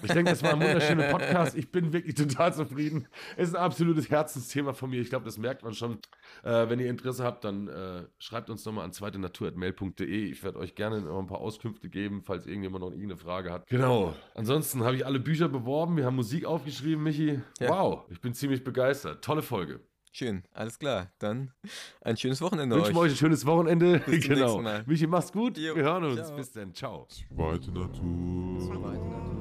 [0.03, 1.57] ich denke, das war ein wunderschöner Podcast.
[1.57, 3.09] Ich bin wirklich total zufrieden.
[3.37, 5.01] Es ist ein absolutes Herzensthema von mir.
[5.01, 5.99] Ich glaube, das merkt man schon.
[6.43, 10.31] Äh, wenn ihr Interesse habt, dann äh, schreibt uns nochmal an zweitenatur.mail.de.
[10.31, 13.67] Ich werde euch gerne noch ein paar Auskünfte geben, falls irgendjemand noch irgendeine Frage hat.
[13.69, 14.15] Genau.
[14.35, 15.97] Ansonsten habe ich alle Bücher beworben.
[15.97, 17.41] Wir haben Musik aufgeschrieben, Michi.
[17.61, 17.69] Ja.
[17.69, 19.25] Wow, ich bin ziemlich begeistert.
[19.25, 19.81] Tolle Folge.
[20.17, 21.13] Schön, alles klar.
[21.19, 21.53] Dann
[22.01, 22.95] ein schönes Wochenende Wünschen euch.
[22.95, 23.99] Wünschen euch ein schönes Wochenende.
[23.99, 24.55] Bis genau.
[24.55, 24.83] Zum Mal.
[24.87, 25.59] Michi, mach's gut.
[25.59, 25.77] Jo.
[25.77, 26.27] Wir hören uns.
[26.27, 26.37] Ciao.
[26.37, 26.73] Bis dann.
[26.73, 27.07] Ciao.
[27.07, 28.59] Zweite Natur.
[28.59, 29.37] Zweite Natur.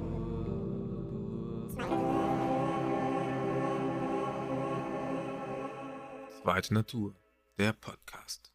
[6.43, 7.15] Zweite Natur.
[7.57, 8.54] Der Podcast.